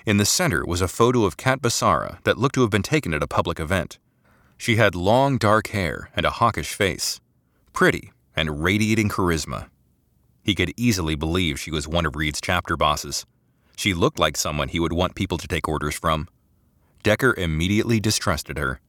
In 0.04 0.16
the 0.16 0.24
center 0.24 0.64
was 0.64 0.80
a 0.80 0.88
photo 0.88 1.24
of 1.24 1.36
Kat 1.36 1.60
Basara 1.62 2.22
that 2.24 2.38
looked 2.38 2.54
to 2.56 2.62
have 2.62 2.70
been 2.70 2.82
taken 2.82 3.14
at 3.14 3.22
a 3.22 3.28
public 3.28 3.60
event. 3.60 3.98
She 4.58 4.76
had 4.76 4.94
long 4.94 5.38
dark 5.38 5.68
hair 5.68 6.10
and 6.14 6.26
a 6.26 6.30
hawkish 6.30 6.74
face, 6.74 7.20
pretty 7.72 8.12
and 8.36 8.62
radiating 8.62 9.08
charisma. 9.08 9.68
He 10.42 10.54
could 10.54 10.72
easily 10.76 11.14
believe 11.14 11.60
she 11.60 11.70
was 11.70 11.86
one 11.86 12.06
of 12.06 12.16
Reed's 12.16 12.40
chapter 12.40 12.76
bosses. 12.76 13.26
She 13.76 13.94
looked 13.94 14.18
like 14.18 14.36
someone 14.36 14.68
he 14.68 14.80
would 14.80 14.92
want 14.92 15.14
people 15.14 15.38
to 15.38 15.48
take 15.48 15.68
orders 15.68 15.94
from. 15.94 16.28
Decker 17.02 17.34
immediately 17.36 18.00
distrusted 18.00 18.58
her. 18.58 18.80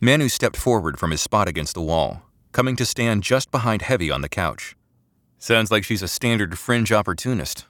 Manu 0.00 0.28
stepped 0.28 0.56
forward 0.56 0.98
from 0.98 1.10
his 1.10 1.20
spot 1.20 1.48
against 1.48 1.74
the 1.74 1.82
wall, 1.82 2.22
coming 2.52 2.76
to 2.76 2.84
stand 2.84 3.22
just 3.22 3.50
behind 3.50 3.82
Heavy 3.82 4.10
on 4.10 4.20
the 4.20 4.28
couch. 4.28 4.76
Sounds 5.38 5.70
like 5.70 5.84
she's 5.84 6.02
a 6.02 6.08
standard 6.08 6.58
fringe 6.58 6.92
opportunist. 6.92 7.66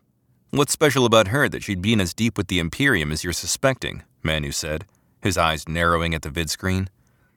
What's 0.54 0.74
special 0.74 1.06
about 1.06 1.28
her 1.28 1.48
that 1.48 1.62
she'd 1.62 1.80
be 1.80 1.94
in 1.94 2.00
as 2.02 2.12
deep 2.12 2.36
with 2.36 2.48
the 2.48 2.58
Imperium 2.58 3.10
as 3.10 3.24
you're 3.24 3.32
suspecting? 3.32 4.02
Manu 4.22 4.52
said, 4.52 4.84
his 5.22 5.38
eyes 5.38 5.66
narrowing 5.66 6.14
at 6.14 6.20
the 6.20 6.28
vid 6.28 6.50
screen. 6.50 6.90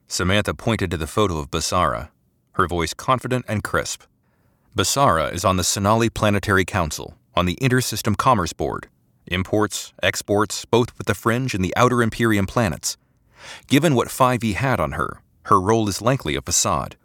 Samantha 0.06 0.52
pointed 0.52 0.90
to 0.90 0.98
the 0.98 1.06
photo 1.06 1.38
of 1.38 1.50
Basara, 1.50 2.10
her 2.52 2.66
voice 2.66 2.92
confident 2.92 3.46
and 3.48 3.64
crisp. 3.64 4.02
Basara 4.76 5.32
is 5.32 5.46
on 5.46 5.56
the 5.56 5.62
Senali 5.62 6.12
Planetary 6.12 6.66
Council, 6.66 7.16
on 7.34 7.46
the 7.46 7.56
Intersystem 7.56 8.18
Commerce 8.18 8.52
Board. 8.52 8.88
Imports, 9.28 9.94
exports, 10.02 10.66
both 10.66 10.96
with 10.98 11.06
the 11.06 11.14
Fringe 11.14 11.54
and 11.54 11.64
the 11.64 11.74
Outer 11.74 12.02
Imperium 12.02 12.44
planets. 12.44 12.98
Given 13.66 13.94
what 13.94 14.08
5e 14.08 14.52
had 14.56 14.78
on 14.78 14.92
her, 14.92 15.22
her 15.44 15.58
role 15.58 15.88
is 15.88 16.02
likely 16.02 16.36
a 16.36 16.42
facade. 16.42 16.96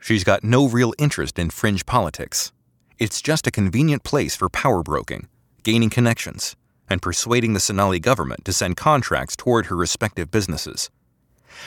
She's 0.00 0.24
got 0.24 0.42
no 0.42 0.66
real 0.66 0.92
interest 0.98 1.38
in 1.38 1.50
fringe 1.50 1.86
politics. 1.86 2.50
It's 2.98 3.22
just 3.22 3.46
a 3.46 3.52
convenient 3.52 4.02
place 4.02 4.34
for 4.34 4.48
power 4.48 4.82
broking, 4.82 5.28
gaining 5.62 5.90
connections, 5.90 6.56
and 6.88 7.00
persuading 7.00 7.52
the 7.52 7.60
Senali 7.60 8.00
government 8.00 8.44
to 8.44 8.52
send 8.52 8.76
contracts 8.76 9.36
toward 9.36 9.66
her 9.66 9.76
respective 9.76 10.30
businesses. 10.30 10.90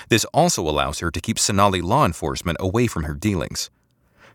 This 0.10 0.26
also 0.26 0.68
allows 0.68 1.00
her 1.00 1.12
to 1.12 1.22
keep 1.22 1.38
Senali 1.38 1.82
law 1.82 2.06
enforcement 2.06 2.58
away 2.60 2.88
from 2.88 3.04
her 3.04 3.14
dealings. 3.14 3.70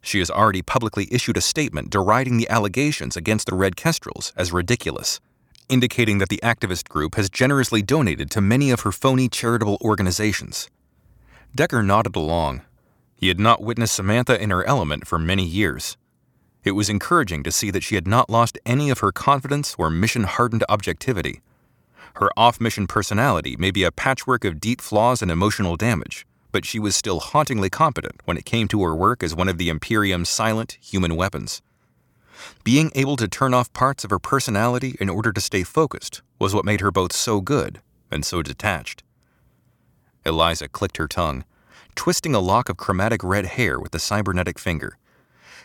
She 0.00 0.20
has 0.20 0.30
already 0.30 0.62
publicly 0.62 1.08
issued 1.10 1.36
a 1.36 1.42
statement 1.42 1.90
deriding 1.90 2.36
the 2.36 2.48
allegations 2.48 3.16
against 3.16 3.46
the 3.46 3.56
Red 3.56 3.76
Kestrels 3.76 4.32
as 4.36 4.52
ridiculous, 4.52 5.20
indicating 5.68 6.18
that 6.18 6.28
the 6.28 6.40
activist 6.42 6.88
group 6.88 7.16
has 7.16 7.28
generously 7.28 7.82
donated 7.82 8.30
to 8.30 8.40
many 8.40 8.70
of 8.70 8.80
her 8.80 8.92
phony 8.92 9.28
charitable 9.28 9.78
organizations. 9.82 10.70
Decker 11.54 11.82
nodded 11.82 12.16
along. 12.16 12.62
He 13.16 13.28
had 13.28 13.40
not 13.40 13.62
witnessed 13.62 13.94
Samantha 13.94 14.40
in 14.40 14.50
her 14.50 14.64
element 14.64 15.06
for 15.06 15.18
many 15.18 15.44
years. 15.44 15.96
It 16.68 16.72
was 16.72 16.90
encouraging 16.90 17.44
to 17.44 17.50
see 17.50 17.70
that 17.70 17.82
she 17.82 17.94
had 17.94 18.06
not 18.06 18.28
lost 18.28 18.58
any 18.66 18.90
of 18.90 18.98
her 18.98 19.10
confidence 19.10 19.74
or 19.78 19.88
mission 19.88 20.24
hardened 20.24 20.64
objectivity. 20.68 21.40
Her 22.16 22.28
off 22.36 22.60
mission 22.60 22.86
personality 22.86 23.56
may 23.58 23.70
be 23.70 23.84
a 23.84 23.90
patchwork 23.90 24.44
of 24.44 24.60
deep 24.60 24.82
flaws 24.82 25.22
and 25.22 25.30
emotional 25.30 25.76
damage, 25.76 26.26
but 26.52 26.66
she 26.66 26.78
was 26.78 26.94
still 26.94 27.20
hauntingly 27.20 27.70
competent 27.70 28.20
when 28.26 28.36
it 28.36 28.44
came 28.44 28.68
to 28.68 28.82
her 28.82 28.94
work 28.94 29.22
as 29.22 29.34
one 29.34 29.48
of 29.48 29.56
the 29.56 29.70
Imperium's 29.70 30.28
silent 30.28 30.76
human 30.78 31.16
weapons. 31.16 31.62
Being 32.64 32.92
able 32.94 33.16
to 33.16 33.28
turn 33.28 33.54
off 33.54 33.72
parts 33.72 34.04
of 34.04 34.10
her 34.10 34.18
personality 34.18 34.94
in 35.00 35.08
order 35.08 35.32
to 35.32 35.40
stay 35.40 35.62
focused 35.62 36.20
was 36.38 36.54
what 36.54 36.66
made 36.66 36.82
her 36.82 36.90
both 36.90 37.14
so 37.14 37.40
good 37.40 37.80
and 38.10 38.26
so 38.26 38.42
detached. 38.42 39.02
Eliza 40.26 40.68
clicked 40.68 40.98
her 40.98 41.08
tongue, 41.08 41.46
twisting 41.94 42.34
a 42.34 42.40
lock 42.40 42.68
of 42.68 42.76
chromatic 42.76 43.24
red 43.24 43.46
hair 43.46 43.80
with 43.80 43.94
a 43.94 43.98
cybernetic 43.98 44.58
finger. 44.58 44.98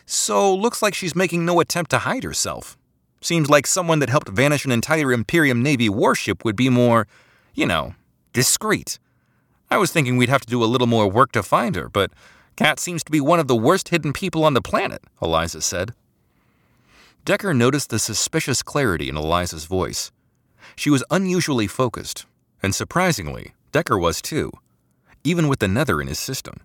So, 0.06 0.54
looks 0.54 0.82
like 0.82 0.94
she's 0.94 1.16
making 1.16 1.44
no 1.44 1.60
attempt 1.60 1.90
to 1.92 1.98
hide 1.98 2.24
herself. 2.24 2.76
Seems 3.20 3.48
like 3.48 3.66
someone 3.66 4.00
that 4.00 4.10
helped 4.10 4.28
vanish 4.28 4.64
an 4.64 4.70
entire 4.70 5.12
Imperium 5.12 5.62
Navy 5.62 5.88
warship 5.88 6.44
would 6.44 6.56
be 6.56 6.68
more, 6.68 7.06
you 7.54 7.64
know, 7.64 7.94
discreet. 8.34 8.98
I 9.70 9.78
was 9.78 9.90
thinking 9.90 10.16
we'd 10.16 10.28
have 10.28 10.42
to 10.42 10.50
do 10.50 10.62
a 10.62 10.66
little 10.66 10.86
more 10.86 11.10
work 11.10 11.32
to 11.32 11.42
find 11.42 11.74
her, 11.74 11.88
but 11.88 12.10
Kat 12.56 12.78
seems 12.78 13.02
to 13.04 13.10
be 13.10 13.20
one 13.20 13.40
of 13.40 13.48
the 13.48 13.56
worst 13.56 13.88
hidden 13.88 14.12
people 14.12 14.44
on 14.44 14.54
the 14.54 14.60
planet, 14.60 15.02
Eliza 15.22 15.62
said. 15.62 15.94
Decker 17.24 17.54
noticed 17.54 17.88
the 17.88 17.98
suspicious 17.98 18.62
clarity 18.62 19.08
in 19.08 19.16
Eliza's 19.16 19.64
voice. 19.64 20.12
She 20.76 20.90
was 20.90 21.02
unusually 21.10 21.66
focused, 21.66 22.26
and 22.62 22.74
surprisingly, 22.74 23.54
Decker 23.72 23.98
was 23.98 24.20
too, 24.20 24.52
even 25.24 25.48
with 25.48 25.60
the 25.60 25.68
nether 25.68 26.00
in 26.02 26.08
his 26.08 26.18
system. 26.18 26.60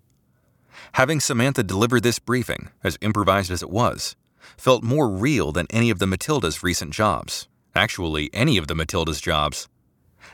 Having 0.94 1.20
Samantha 1.22 1.64
deliver 1.64 2.00
this 2.00 2.20
briefing, 2.20 2.70
as 2.84 2.98
improvised 3.02 3.52
as 3.52 3.62
it 3.62 3.70
was, 3.70 4.16
felt 4.58 4.84
more 4.84 5.10
real 5.10 5.52
than 5.52 5.68
any 5.70 5.90
of 5.90 6.00
the 6.00 6.08
Matilda's 6.08 6.64
recent 6.64 6.94
jobs. 6.94 7.48
Actually, 7.76 8.30
any 8.34 8.58
of 8.58 8.68
the 8.68 8.76
Matilda's 8.76 9.22
jobs. 9.22 9.68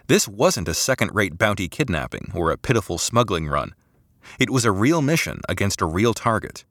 This 0.07 0.27
wasn't 0.27 0.67
a 0.67 0.73
second 0.73 1.13
rate 1.13 1.37
bounty 1.37 1.67
kidnapping 1.67 2.31
or 2.33 2.51
a 2.51 2.57
pitiful 2.57 2.97
smuggling 2.97 3.47
run. 3.47 3.75
It 4.39 4.49
was 4.49 4.65
a 4.65 4.71
real 4.71 5.01
mission 5.01 5.41
against 5.47 5.81
a 5.81 5.85
real 5.85 6.13
target. 6.13 6.65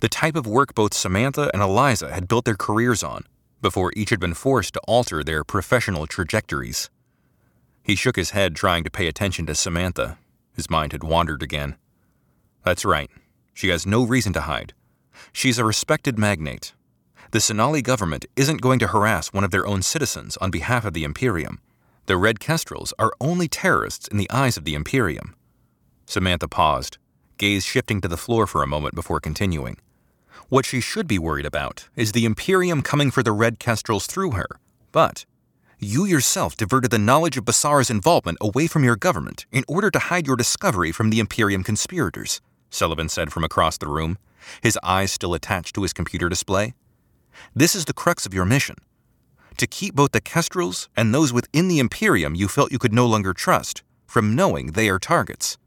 The 0.00 0.08
type 0.08 0.36
of 0.36 0.46
work 0.46 0.74
both 0.74 0.94
Samantha 0.94 1.50
and 1.52 1.62
Eliza 1.62 2.12
had 2.12 2.28
built 2.28 2.44
their 2.44 2.54
careers 2.54 3.02
on 3.02 3.24
before 3.60 3.92
each 3.96 4.10
had 4.10 4.20
been 4.20 4.34
forced 4.34 4.74
to 4.74 4.80
alter 4.88 5.22
their 5.22 5.44
professional 5.44 6.06
trajectories. 6.06 6.90
He 7.82 7.94
shook 7.94 8.16
his 8.16 8.30
head, 8.30 8.54
trying 8.54 8.84
to 8.84 8.90
pay 8.90 9.06
attention 9.06 9.46
to 9.46 9.54
Samantha. 9.54 10.18
His 10.54 10.68
mind 10.68 10.92
had 10.92 11.04
wandered 11.04 11.42
again. 11.42 11.76
That's 12.64 12.84
right. 12.84 13.10
She 13.54 13.68
has 13.68 13.86
no 13.86 14.04
reason 14.04 14.32
to 14.34 14.42
hide. 14.42 14.72
She's 15.32 15.58
a 15.58 15.64
respected 15.64 16.18
magnate. 16.18 16.72
The 17.32 17.38
Senali 17.38 17.82
government 17.82 18.26
isn't 18.36 18.60
going 18.60 18.78
to 18.80 18.88
harass 18.88 19.32
one 19.32 19.44
of 19.44 19.50
their 19.50 19.66
own 19.66 19.82
citizens 19.82 20.36
on 20.38 20.50
behalf 20.50 20.84
of 20.84 20.92
the 20.92 21.04
Imperium. 21.04 21.60
The 22.06 22.16
Red 22.16 22.40
Kestrels 22.40 22.92
are 22.98 23.12
only 23.20 23.48
terrorists 23.48 24.08
in 24.08 24.18
the 24.18 24.30
eyes 24.30 24.56
of 24.56 24.64
the 24.64 24.74
Imperium. 24.74 25.34
Samantha 26.04 26.48
paused, 26.48 26.98
gaze 27.38 27.64
shifting 27.64 28.00
to 28.00 28.08
the 28.08 28.16
floor 28.16 28.46
for 28.46 28.62
a 28.62 28.66
moment 28.66 28.94
before 28.94 29.20
continuing. 29.20 29.78
What 30.48 30.66
she 30.66 30.80
should 30.80 31.06
be 31.06 31.18
worried 31.18 31.46
about 31.46 31.88
is 31.96 32.12
the 32.12 32.24
Imperium 32.24 32.82
coming 32.82 33.10
for 33.10 33.22
the 33.22 33.32
Red 33.32 33.58
Kestrels 33.58 34.06
through 34.06 34.32
her. 34.32 34.46
But 34.90 35.24
you 35.78 36.04
yourself 36.04 36.56
diverted 36.56 36.90
the 36.90 36.98
knowledge 36.98 37.36
of 37.36 37.44
Basara's 37.44 37.90
involvement 37.90 38.38
away 38.40 38.66
from 38.66 38.84
your 38.84 38.96
government 38.96 39.46
in 39.50 39.64
order 39.66 39.90
to 39.90 39.98
hide 39.98 40.26
your 40.26 40.36
discovery 40.36 40.92
from 40.92 41.10
the 41.10 41.18
Imperium 41.18 41.64
conspirators, 41.64 42.40
Sullivan 42.72 43.08
said 43.08 43.32
from 43.32 43.44
across 43.44 43.78
the 43.78 43.86
room, 43.86 44.18
his 44.62 44.78
eyes 44.82 45.12
still 45.12 45.34
attached 45.34 45.74
to 45.74 45.82
his 45.82 45.92
computer 45.92 46.28
display. 46.28 46.74
This 47.54 47.74
is 47.74 47.84
the 47.84 47.92
crux 47.92 48.26
of 48.26 48.34
your 48.34 48.44
mission 48.44 48.76
to 49.58 49.66
keep 49.66 49.94
both 49.94 50.12
the 50.12 50.20
Kestrels 50.20 50.88
and 50.96 51.14
those 51.14 51.32
within 51.32 51.68
the 51.68 51.78
Imperium 51.78 52.34
you 52.34 52.48
felt 52.48 52.72
you 52.72 52.78
could 52.78 52.92
no 52.92 53.06
longer 53.06 53.32
trust 53.34 53.82
from 54.06 54.34
knowing 54.34 54.68
they 54.68 54.88
are 54.88 54.98
targets. 54.98 55.58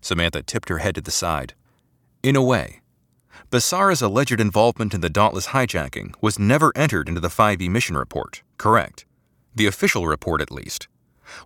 Samantha 0.00 0.42
tipped 0.42 0.68
her 0.68 0.78
head 0.78 0.94
to 0.94 1.00
the 1.00 1.10
side. 1.10 1.54
In 2.22 2.36
a 2.36 2.42
way, 2.42 2.80
Basara's 3.50 4.02
alleged 4.02 4.40
involvement 4.40 4.94
in 4.94 5.00
the 5.00 5.10
Dauntless 5.10 5.48
hijacking 5.48 6.14
was 6.20 6.38
never 6.38 6.70
entered 6.76 7.08
into 7.08 7.20
the 7.20 7.28
5e 7.28 7.68
mission 7.68 7.96
report, 7.96 8.42
correct? 8.58 9.06
The 9.54 9.66
official 9.66 10.06
report, 10.06 10.40
at 10.40 10.50
least. 10.50 10.86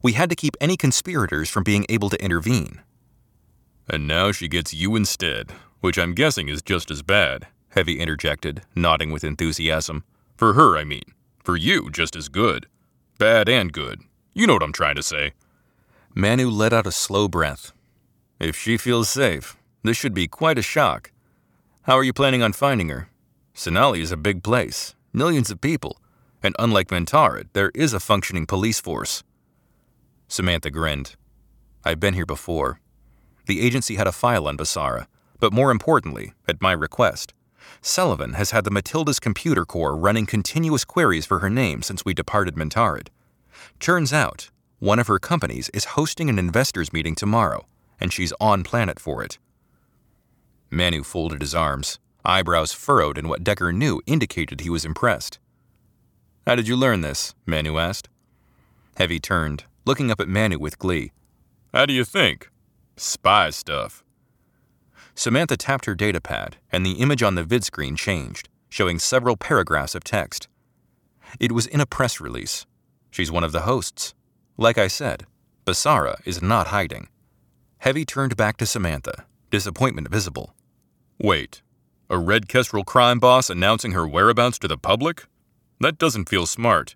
We 0.02 0.12
had 0.12 0.28
to 0.30 0.36
keep 0.36 0.56
any 0.60 0.76
conspirators 0.76 1.48
from 1.48 1.64
being 1.64 1.86
able 1.88 2.10
to 2.10 2.22
intervene. 2.22 2.82
And 3.88 4.06
now 4.06 4.32
she 4.32 4.48
gets 4.48 4.72
you 4.74 4.96
instead, 4.96 5.52
which 5.80 5.98
I'm 5.98 6.14
guessing 6.14 6.48
is 6.48 6.62
just 6.62 6.90
as 6.90 7.02
bad, 7.02 7.48
Heavy 7.74 8.00
interjected, 8.00 8.62
nodding 8.76 9.10
with 9.10 9.24
enthusiasm. 9.24 10.04
For 10.36 10.52
her, 10.52 10.76
I 10.76 10.84
mean. 10.84 11.14
For 11.42 11.56
you, 11.56 11.90
just 11.90 12.14
as 12.14 12.28
good. 12.28 12.66
Bad 13.18 13.48
and 13.48 13.72
good. 13.72 14.02
You 14.34 14.46
know 14.46 14.52
what 14.52 14.62
I'm 14.62 14.74
trying 14.74 14.96
to 14.96 15.02
say. 15.02 15.32
Manu 16.14 16.50
let 16.50 16.74
out 16.74 16.86
a 16.86 16.92
slow 16.92 17.28
breath. 17.28 17.72
If 18.38 18.56
she 18.56 18.76
feels 18.76 19.08
safe, 19.08 19.56
this 19.82 19.96
should 19.96 20.12
be 20.12 20.28
quite 20.28 20.58
a 20.58 20.62
shock. 20.62 21.12
How 21.82 21.96
are 21.96 22.04
you 22.04 22.12
planning 22.12 22.42
on 22.42 22.52
finding 22.52 22.90
her? 22.90 23.08
Senali 23.54 24.00
is 24.00 24.12
a 24.12 24.18
big 24.18 24.42
place, 24.42 24.94
millions 25.14 25.50
of 25.50 25.62
people, 25.62 25.98
and 26.42 26.54
unlike 26.58 26.88
Ventarid, 26.88 27.48
there 27.54 27.70
is 27.74 27.94
a 27.94 28.00
functioning 28.00 28.44
police 28.44 28.80
force. 28.80 29.22
Samantha 30.28 30.70
grinned. 30.70 31.16
I've 31.86 32.00
been 32.00 32.14
here 32.14 32.26
before. 32.26 32.80
The 33.46 33.60
agency 33.60 33.96
had 33.96 34.06
a 34.06 34.12
file 34.12 34.46
on 34.46 34.56
Basara, 34.56 35.06
but 35.40 35.52
more 35.52 35.70
importantly, 35.70 36.32
at 36.46 36.62
my 36.62 36.72
request, 36.72 37.34
Sullivan 37.80 38.34
has 38.34 38.52
had 38.52 38.64
the 38.64 38.70
Matilda's 38.70 39.18
computer 39.18 39.64
core 39.64 39.96
running 39.96 40.26
continuous 40.26 40.84
queries 40.84 41.26
for 41.26 41.40
her 41.40 41.50
name 41.50 41.82
since 41.82 42.04
we 42.04 42.14
departed 42.14 42.54
Mintarid. 42.54 43.08
Turns 43.80 44.12
out, 44.12 44.50
one 44.78 44.98
of 44.98 45.08
her 45.08 45.18
companies 45.18 45.68
is 45.70 45.96
hosting 45.96 46.28
an 46.28 46.38
investors 46.38 46.92
meeting 46.92 47.14
tomorrow, 47.14 47.66
and 48.00 48.12
she's 48.12 48.32
on 48.40 48.62
planet 48.62 48.98
for 49.00 49.22
it. 49.22 49.38
Manu 50.70 51.02
folded 51.02 51.40
his 51.40 51.54
arms, 51.54 51.98
eyebrows 52.24 52.72
furrowed 52.72 53.18
in 53.18 53.28
what 53.28 53.44
Decker 53.44 53.72
knew 53.72 54.00
indicated 54.06 54.60
he 54.60 54.70
was 54.70 54.84
impressed. 54.84 55.38
How 56.46 56.54
did 56.54 56.66
you 56.66 56.76
learn 56.76 57.00
this? 57.00 57.34
Manu 57.46 57.78
asked. 57.78 58.08
Heavy 58.96 59.20
turned, 59.20 59.64
looking 59.84 60.10
up 60.10 60.20
at 60.20 60.28
Manu 60.28 60.58
with 60.58 60.78
glee. 60.78 61.12
How 61.72 61.86
do 61.86 61.92
you 61.92 62.04
think? 62.04 62.50
Spy 62.96 63.50
stuff. 63.50 64.04
Samantha 65.14 65.56
tapped 65.56 65.86
her 65.86 65.94
datapad, 65.94 66.54
and 66.70 66.84
the 66.84 66.92
image 66.92 67.22
on 67.22 67.34
the 67.34 67.44
vid 67.44 67.64
screen 67.64 67.96
changed, 67.96 68.48
showing 68.68 68.98
several 68.98 69.36
paragraphs 69.36 69.94
of 69.94 70.04
text. 70.04 70.48
It 71.38 71.52
was 71.52 71.66
in 71.66 71.80
a 71.80 71.86
press 71.86 72.20
release. 72.20 72.66
She's 73.10 73.30
one 73.30 73.44
of 73.44 73.52
the 73.52 73.62
hosts. 73.62 74.14
Like 74.56 74.78
I 74.78 74.88
said, 74.88 75.26
Basara 75.64 76.16
is 76.24 76.42
not 76.42 76.68
hiding. 76.68 77.08
Heavy 77.78 78.04
turned 78.04 78.36
back 78.36 78.56
to 78.58 78.66
Samantha, 78.66 79.24
disappointment 79.50 80.08
visible. 80.08 80.54
Wait, 81.18 81.62
a 82.08 82.18
Red 82.18 82.48
Kestrel 82.48 82.84
crime 82.84 83.18
boss 83.18 83.48
announcing 83.48 83.92
her 83.92 84.06
whereabouts 84.06 84.58
to 84.60 84.68
the 84.68 84.78
public? 84.78 85.24
That 85.80 85.98
doesn't 85.98 86.28
feel 86.28 86.46
smart. 86.46 86.94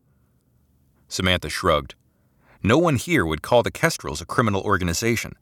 Samantha 1.08 1.48
shrugged. 1.48 1.94
No 2.62 2.78
one 2.78 2.96
here 2.96 3.24
would 3.24 3.42
call 3.42 3.62
the 3.62 3.70
Kestrels 3.70 4.20
a 4.20 4.26
criminal 4.26 4.62
organization, 4.62 5.32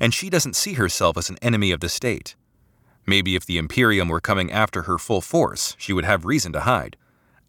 and 0.00 0.12
she 0.12 0.30
doesn't 0.30 0.56
see 0.56 0.74
herself 0.74 1.16
as 1.16 1.30
an 1.30 1.38
enemy 1.42 1.70
of 1.70 1.80
the 1.80 1.88
state. 1.88 2.34
Maybe 3.06 3.36
if 3.36 3.46
the 3.46 3.58
Imperium 3.58 4.08
were 4.08 4.20
coming 4.20 4.50
after 4.50 4.82
her 4.82 4.98
full 4.98 5.20
force, 5.20 5.76
she 5.78 5.92
would 5.92 6.04
have 6.04 6.24
reason 6.24 6.52
to 6.52 6.60
hide. 6.60 6.96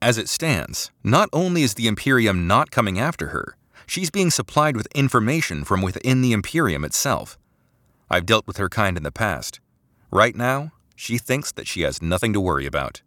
As 0.02 0.18
it 0.18 0.30
stands, 0.30 0.92
not 1.04 1.30
only 1.34 1.64
is 1.64 1.74
the 1.74 1.88
Imperium 1.88 2.46
not 2.46 2.70
coming 2.70 3.00
after 3.00 3.28
her, 3.28 3.58
she's 3.88 4.12
being 4.12 4.30
supplied 4.30 4.78
with 4.78 4.88
information 4.94 5.64
from 5.64 5.82
within 5.82 6.22
the 6.22 6.34
Imperium 6.34 6.86
itself. 6.86 7.38
I've 8.10 8.28
dealt 8.28 8.46
with 8.46 8.58
her 8.58 8.70
kind 8.70 8.96
in 8.96 9.04
the 9.04 9.12
past. 9.12 9.60
Right 10.12 10.36
now, 10.36 10.72
she 10.96 11.18
thinks 11.18 11.52
that 11.52 11.68
she 11.68 11.82
has 11.82 12.02
nothing 12.02 12.34
to 12.34 12.40
worry 12.40 12.66
about. 12.66 13.02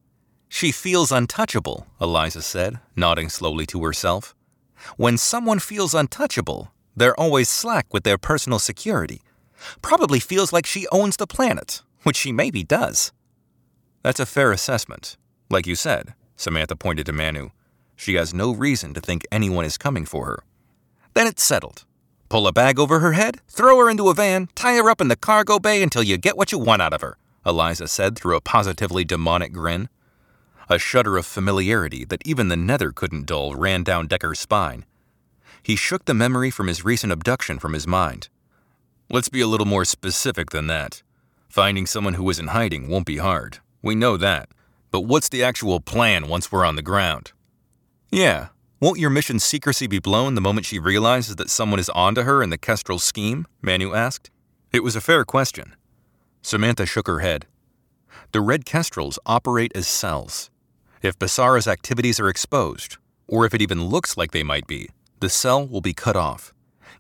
She 0.49 0.73
feels 0.73 1.13
untouchable, 1.13 1.87
Eliza 2.01 2.43
said, 2.43 2.81
nodding 2.97 3.29
slowly 3.29 3.67
to 3.67 3.85
herself. 3.85 4.35
When 4.97 5.17
someone 5.17 5.61
feels 5.61 5.95
untouchable, 5.95 6.73
they're 6.97 7.19
always 7.19 7.49
slack 7.49 7.93
with 7.93 8.05
their 8.05 8.19
personal 8.19 8.59
security. 8.59 9.23
Probably 9.83 10.21
feels 10.21 10.53
like 10.53 10.67
she 10.67 10.87
owns 10.91 11.17
the 11.17 11.27
planet, 11.27 11.83
which 12.03 12.17
she 12.17 12.33
maybe 12.33 12.65
does. 12.65 13.13
That's 14.03 14.21
a 14.21 14.27
fair 14.27 14.53
assessment. 14.53 15.17
Like 15.51 15.67
you 15.67 15.75
said, 15.75 16.15
Samantha 16.37 16.77
pointed 16.77 17.07
to 17.07 17.13
Manu. 17.13 17.51
She 17.97 18.15
has 18.15 18.33
no 18.33 18.53
reason 18.53 18.95
to 18.95 19.01
think 19.01 19.27
anyone 19.31 19.65
is 19.65 19.77
coming 19.77 20.07
for 20.07 20.27
her. 20.27 20.43
Then 21.15 21.27
it's 21.27 21.43
settled. 21.43 21.85
Pull 22.31 22.47
a 22.47 22.53
bag 22.53 22.79
over 22.79 23.01
her 23.01 23.13
head, 23.13 23.41
throw 23.49 23.77
her 23.79 23.91
into 23.91 24.09
a 24.09 24.15
van, 24.15 24.49
tie 24.55 24.77
her 24.77 24.89
up 24.89 25.01
in 25.01 25.09
the 25.09 25.17
cargo 25.17 25.59
bay 25.59 25.83
until 25.83 26.03
you 26.03 26.17
get 26.17 26.37
what 26.37 26.53
you 26.53 26.59
want 26.59 26.81
out 26.81 26.95
of 26.95 27.01
her, 27.03 27.19
Eliza 27.45 27.89
said 27.89 28.17
through 28.17 28.37
a 28.37 28.41
positively 28.41 29.05
demonic 29.05 29.53
grin. 29.53 29.89
A 30.69 30.79
shudder 30.79 31.17
of 31.19 31.27
familiarity 31.27 32.05
that 32.05 32.23
even 32.25 32.49
the 32.49 32.57
nether 32.57 32.93
couldn't 32.93 33.27
dull 33.27 33.55
ran 33.57 33.83
down 33.83 34.07
Decker's 34.07 34.39
spine. 34.39 34.87
He 35.63 35.77
shook 35.77 36.05
the 36.05 36.15
memory 36.15 36.51
from 36.51 36.67
his 36.67 36.85
recent 36.85 37.13
abduction 37.13 37.59
from 37.59 37.75
his 37.75 37.87
mind. 37.87 38.29
Let's 39.11 39.29
be 39.29 39.41
a 39.41 39.47
little 39.47 39.67
more 39.67 39.85
specific 39.85 40.51
than 40.51 40.67
that. 40.69 41.03
Finding 41.49 41.87
someone 41.87 42.15
who 42.15 42.29
is 42.31 42.39
in 42.39 42.49
hiding 42.49 42.89
won't 42.89 43.07
be 43.07 43.19
hard. 43.19 43.59
We 43.83 43.95
know 43.95 44.17
that. 44.17 44.49
But 44.91 45.03
what's 45.03 45.29
the 45.29 45.43
actual 45.43 45.81
plan 45.81 46.29
once 46.29 46.51
we're 46.51 46.65
on 46.65 46.77
the 46.77 46.83
ground? 46.83 47.33
Yeah, 48.11 48.49
won't 48.81 48.99
your 48.99 49.11
mission's 49.11 49.45
secrecy 49.45 49.87
be 49.87 49.99
blown 49.99 50.35
the 50.35 50.41
moment 50.41 50.67
she 50.67 50.79
realizes 50.79 51.37
that 51.37 51.51
someone 51.51 51.79
is 51.79 51.91
onto 51.91 52.23
her 52.23 52.43
in 52.43 52.51
the 52.51 52.59
Kestrel 52.59 52.99
scheme? 52.99 53.47
Manu 53.63 53.95
asked. 53.95 54.31
It 54.73 54.85
was 54.85 54.97
a 54.97 55.01
fair 55.01 55.25
question. 55.25 55.75
Samantha 56.43 56.87
shook 56.87 57.07
her 57.07 57.19
head. 57.19 57.47
The 58.33 58.41
red 58.41 58.65
kestrels 58.65 59.19
operate 59.27 59.73
as 59.75 59.89
cells. 59.89 60.51
If 61.03 61.19
Basara's 61.19 61.67
activities 61.67 62.21
are 62.21 62.29
exposed, 62.29 62.97
or 63.27 63.45
if 63.45 63.55
it 63.55 63.63
even 63.63 63.85
looks 63.85 64.17
like 64.17 64.31
they 64.31 64.45
might 64.45 64.67
be, 64.67 64.91
the 65.21 65.29
cell 65.29 65.67
will 65.67 65.81
be 65.81 65.93
cut 65.93 66.17
off. 66.17 66.53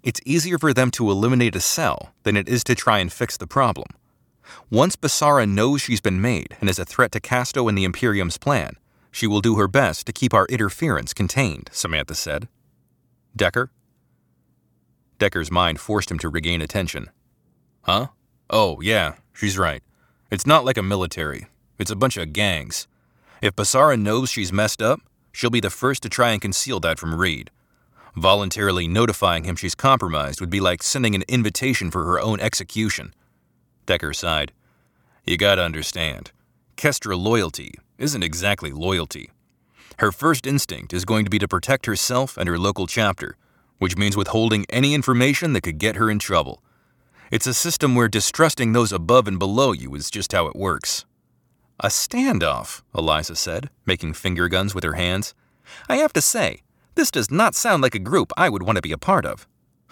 It's 0.02 0.20
easier 0.24 0.59
for 0.59 0.72
them 0.72 0.90
to 0.92 1.11
eliminate 1.11 1.56
a 1.56 1.61
cell 1.61 2.14
than 2.22 2.37
it 2.37 2.48
is 2.48 2.62
to 2.64 2.74
try 2.74 2.98
and 2.98 3.12
fix 3.12 3.37
the 3.37 3.46
problem. 3.46 3.88
Once 4.70 4.96
Basara 4.96 5.48
knows 5.48 5.80
she's 5.80 6.00
been 6.00 6.20
made 6.20 6.56
and 6.61 6.68
is 6.68 6.78
a 6.78 6.85
threat 6.85 7.12
to 7.12 7.20
Casto 7.20 7.68
and 7.68 7.76
the 7.76 7.85
Imperium's 7.85 8.38
plan, 8.38 8.74
she 9.11 9.26
will 9.26 9.40
do 9.40 9.56
her 9.56 9.68
best 9.68 10.06
to 10.06 10.12
keep 10.12 10.33
our 10.33 10.46
interference 10.46 11.12
contained, 11.12 11.70
Samantha 11.72 12.14
said. 12.14 12.48
Decker? 13.35 13.70
Decker's 15.18 15.50
mind 15.50 15.80
forced 15.80 16.11
him 16.11 16.18
to 16.18 16.28
regain 16.28 16.62
attention. 16.62 17.11
Huh? 17.83 18.09
Oh, 18.48 18.80
yeah, 18.80 19.14
she's 19.33 19.59
right. 19.59 19.83
It's 20.30 20.46
not 20.46 20.64
like 20.64 20.78
a 20.78 20.83
military, 20.83 21.46
it's 21.78 21.90
a 21.90 21.96
bunch 21.96 22.16
of 22.16 22.33
gangs. 22.33 22.87
If 23.42 23.56
Basara 23.56 23.98
knows 24.00 24.30
she's 24.30 24.52
messed 24.52 24.83
up, 24.83 25.00
she'll 25.33 25.50
be 25.50 25.61
the 25.61 25.70
first 25.70 26.02
to 26.02 26.09
try 26.09 26.30
and 26.30 26.40
conceal 26.40 26.80
that 26.80 26.98
from 26.98 27.14
Reed. 27.14 27.50
Voluntarily 28.16 28.88
notifying 28.88 29.44
him 29.44 29.57
she's 29.57 29.75
compromised 29.75 30.40
would 30.40 30.51
be 30.51 30.61
like 30.61 30.83
sending 30.83 31.14
an 31.14 31.25
invitation 31.29 31.90
for 31.90 32.05
her 32.05 32.20
own 32.20 32.40
execution. 32.40 33.14
Decker 33.87 34.12
sighed. 34.12 34.53
You 35.25 35.37
gotta 35.37 35.62
understand, 35.62 36.33
Kestrel 36.77 37.20
loyalty 37.20 37.75
isn't 37.99 38.23
exactly 38.23 38.73
loyalty. 38.73 39.31
Her 39.99 40.11
first 40.11 40.46
instinct 40.46 40.94
is 40.94 41.05
going 41.05 41.25
to 41.25 41.31
be 41.31 41.38
to 41.38 41.46
protect 41.46 41.87
herself 41.87 42.38
and 42.38 42.49
her 42.49 42.59
local 42.59 42.87
chapter, 42.87 43.37
which 43.79 43.99
means 43.99 44.16
withholding 44.16 44.64
any 44.70 44.94
information 44.94 45.53
that 45.53 45.61
could 45.62 45.79
get 45.79 45.96
her 45.96 46.11
in 46.11 46.18
trouble. 46.18 46.62
It's 47.31 47.46
a 47.46 47.55
system 47.55 47.94
where 47.94 48.09
distrusting 48.09 48.73
those 48.73 48.92
above 48.92 49.29
and 49.29 49.38
below 49.38 49.73
you 49.73 49.94
is 49.94 50.11
just 50.11 50.33
how 50.33 50.46
it 50.46 50.57
works. 50.57 51.05
A 51.79 51.88
standoff, 51.88 52.83
Eliza 52.94 53.37
said, 53.37 53.70
making 53.87 54.14
finger 54.14 54.49
guns 54.49 54.75
with 54.75 54.85
her 54.85 54.94
hands. 54.94 55.35
I 55.88 55.96
have 55.96 56.12
to 56.14 56.20
say, 56.20 56.62
this 56.94 57.11
does 57.11 57.31
not 57.31 57.55
sound 57.55 57.83
like 57.83 57.94
a 57.94 58.00
group 58.00 58.33
I 58.37 58.48
would 58.48 58.62
want 58.62 58.76
to 58.76 58.83
be 58.83 58.92
a 58.92 58.98
part 58.98 59.24
of. 59.24 59.46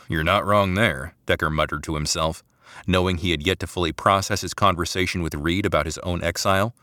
You're 0.08 0.24
not 0.24 0.46
wrong 0.46 0.74
there, 0.74 1.14
Decker 1.26 1.50
muttered 1.50 1.82
to 1.84 1.94
himself 1.94 2.42
knowing 2.86 3.18
he 3.18 3.30
had 3.30 3.46
yet 3.46 3.58
to 3.60 3.66
fully 3.66 3.92
process 3.92 4.42
his 4.42 4.54
conversation 4.54 5.22
with 5.22 5.34
Reed 5.34 5.66
about 5.66 5.86
his 5.86 5.98
own 5.98 6.22
exile. 6.22 6.74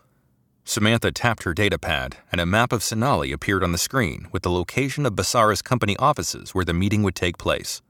Samantha 0.64 1.12
tapped 1.12 1.44
her 1.44 1.54
datapad, 1.54 2.14
and 2.32 2.40
a 2.40 2.46
map 2.46 2.72
of 2.72 2.80
Senali 2.80 3.32
appeared 3.32 3.62
on 3.62 3.72
the 3.72 3.78
screen 3.78 4.26
with 4.32 4.42
the 4.42 4.50
location 4.50 5.06
of 5.06 5.14
Basara's 5.14 5.62
company 5.62 5.96
offices 5.98 6.54
where 6.54 6.64
the 6.64 6.74
meeting 6.74 7.02
would 7.02 7.14
take 7.14 7.38
place. 7.38 7.82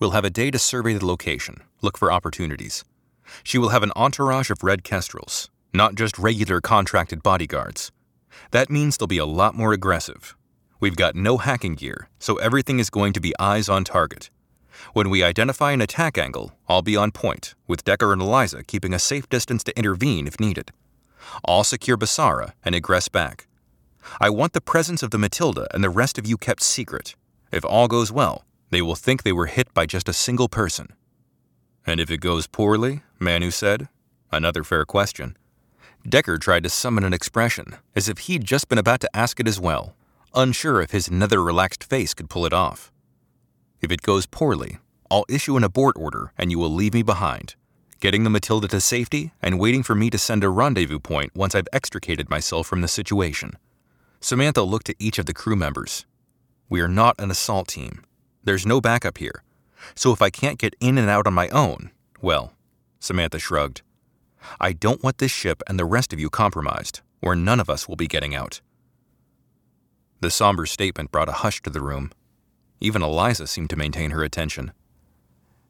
We'll 0.00 0.12
have 0.12 0.24
a 0.24 0.30
day 0.30 0.50
to 0.50 0.58
survey 0.58 0.94
the 0.94 1.06
location, 1.06 1.62
look 1.82 1.98
for 1.98 2.10
opportunities. 2.10 2.84
She 3.42 3.58
will 3.58 3.68
have 3.68 3.82
an 3.82 3.92
entourage 3.94 4.50
of 4.50 4.62
red 4.62 4.82
kestrels, 4.82 5.50
not 5.74 5.94
just 5.94 6.18
regular 6.18 6.60
contracted 6.60 7.22
bodyguards. 7.22 7.92
That 8.52 8.70
means 8.70 8.96
they'll 8.96 9.06
be 9.06 9.18
a 9.18 9.26
lot 9.26 9.54
more 9.54 9.72
aggressive. 9.72 10.34
We've 10.80 10.96
got 10.96 11.16
no 11.16 11.38
hacking 11.38 11.74
gear, 11.74 12.08
so 12.20 12.36
everything 12.36 12.78
is 12.78 12.88
going 12.88 13.12
to 13.14 13.20
be 13.20 13.34
eyes 13.40 13.68
on 13.68 13.82
target. 13.82 14.30
When 14.92 15.10
we 15.10 15.24
identify 15.24 15.72
an 15.72 15.80
attack 15.80 16.16
angle, 16.16 16.52
I'll 16.68 16.82
be 16.82 16.96
on 16.96 17.10
point, 17.10 17.56
with 17.66 17.84
Decker 17.84 18.12
and 18.12 18.22
Eliza 18.22 18.62
keeping 18.62 18.94
a 18.94 19.00
safe 19.00 19.28
distance 19.28 19.64
to 19.64 19.76
intervene 19.76 20.28
if 20.28 20.38
needed. 20.38 20.70
I'll 21.44 21.64
secure 21.64 21.96
Basara 21.96 22.52
and 22.64 22.76
egress 22.76 23.08
back. 23.08 23.48
I 24.20 24.30
want 24.30 24.52
the 24.52 24.60
presence 24.60 25.02
of 25.02 25.10
the 25.10 25.18
Matilda 25.18 25.66
and 25.74 25.82
the 25.82 25.90
rest 25.90 26.16
of 26.16 26.28
you 26.28 26.36
kept 26.36 26.62
secret. 26.62 27.16
If 27.50 27.64
all 27.64 27.88
goes 27.88 28.12
well, 28.12 28.44
they 28.70 28.80
will 28.80 28.94
think 28.94 29.22
they 29.22 29.32
were 29.32 29.46
hit 29.46 29.74
by 29.74 29.84
just 29.84 30.08
a 30.08 30.12
single 30.12 30.48
person. 30.48 30.92
And 31.84 31.98
if 31.98 32.08
it 32.10 32.18
goes 32.18 32.46
poorly, 32.46 33.02
Manu 33.18 33.50
said. 33.50 33.88
Another 34.30 34.62
fair 34.62 34.84
question. 34.84 35.36
Decker 36.08 36.38
tried 36.38 36.62
to 36.62 36.70
summon 36.70 37.02
an 37.02 37.12
expression, 37.12 37.76
as 37.96 38.08
if 38.08 38.18
he'd 38.18 38.44
just 38.44 38.68
been 38.68 38.78
about 38.78 39.00
to 39.00 39.16
ask 39.16 39.40
it 39.40 39.48
as 39.48 39.58
well, 39.58 39.96
unsure 40.34 40.80
if 40.80 40.90
his 40.90 41.10
nether 41.10 41.42
relaxed 41.42 41.84
face 41.84 42.14
could 42.14 42.30
pull 42.30 42.46
it 42.46 42.52
off. 42.52 42.92
If 43.80 43.92
it 43.92 44.02
goes 44.02 44.26
poorly, 44.26 44.78
I'll 45.10 45.24
issue 45.28 45.56
an 45.56 45.64
abort 45.64 45.96
order 45.96 46.32
and 46.36 46.50
you 46.50 46.58
will 46.58 46.70
leave 46.70 46.94
me 46.94 47.02
behind, 47.02 47.54
getting 48.00 48.24
the 48.24 48.30
Matilda 48.30 48.68
to 48.68 48.80
safety 48.80 49.32
and 49.40 49.58
waiting 49.58 49.82
for 49.82 49.94
me 49.94 50.10
to 50.10 50.18
send 50.18 50.44
a 50.44 50.48
rendezvous 50.48 50.98
point 50.98 51.34
once 51.34 51.54
I've 51.54 51.68
extricated 51.72 52.28
myself 52.30 52.66
from 52.66 52.80
the 52.80 52.88
situation. 52.88 53.52
Samantha 54.20 54.62
looked 54.62 54.90
at 54.90 54.96
each 54.98 55.18
of 55.18 55.26
the 55.26 55.34
crew 55.34 55.56
members. 55.56 56.04
We 56.68 56.80
are 56.80 56.88
not 56.88 57.20
an 57.20 57.30
assault 57.30 57.68
team. 57.68 58.04
There's 58.44 58.66
no 58.66 58.80
backup 58.80 59.18
here. 59.18 59.42
So 59.94 60.12
if 60.12 60.20
I 60.20 60.30
can't 60.30 60.58
get 60.58 60.74
in 60.80 60.98
and 60.98 61.08
out 61.08 61.26
on 61.26 61.34
my 61.34 61.48
own, 61.48 61.92
well, 62.20 62.52
Samantha 62.98 63.38
shrugged. 63.38 63.82
I 64.60 64.72
don't 64.72 65.02
want 65.02 65.18
this 65.18 65.30
ship 65.30 65.62
and 65.66 65.78
the 65.78 65.84
rest 65.84 66.12
of 66.12 66.20
you 66.20 66.30
compromised, 66.30 67.00
or 67.22 67.36
none 67.36 67.60
of 67.60 67.70
us 67.70 67.88
will 67.88 67.96
be 67.96 68.06
getting 68.06 68.34
out. 68.34 68.60
The 70.20 70.30
somber 70.30 70.66
statement 70.66 71.12
brought 71.12 71.28
a 71.28 71.40
hush 71.44 71.62
to 71.62 71.70
the 71.70 71.80
room, 71.80 72.10
even 72.80 73.02
Eliza 73.02 73.46
seemed 73.46 73.70
to 73.70 73.76
maintain 73.76 74.10
her 74.10 74.22
attention. 74.24 74.72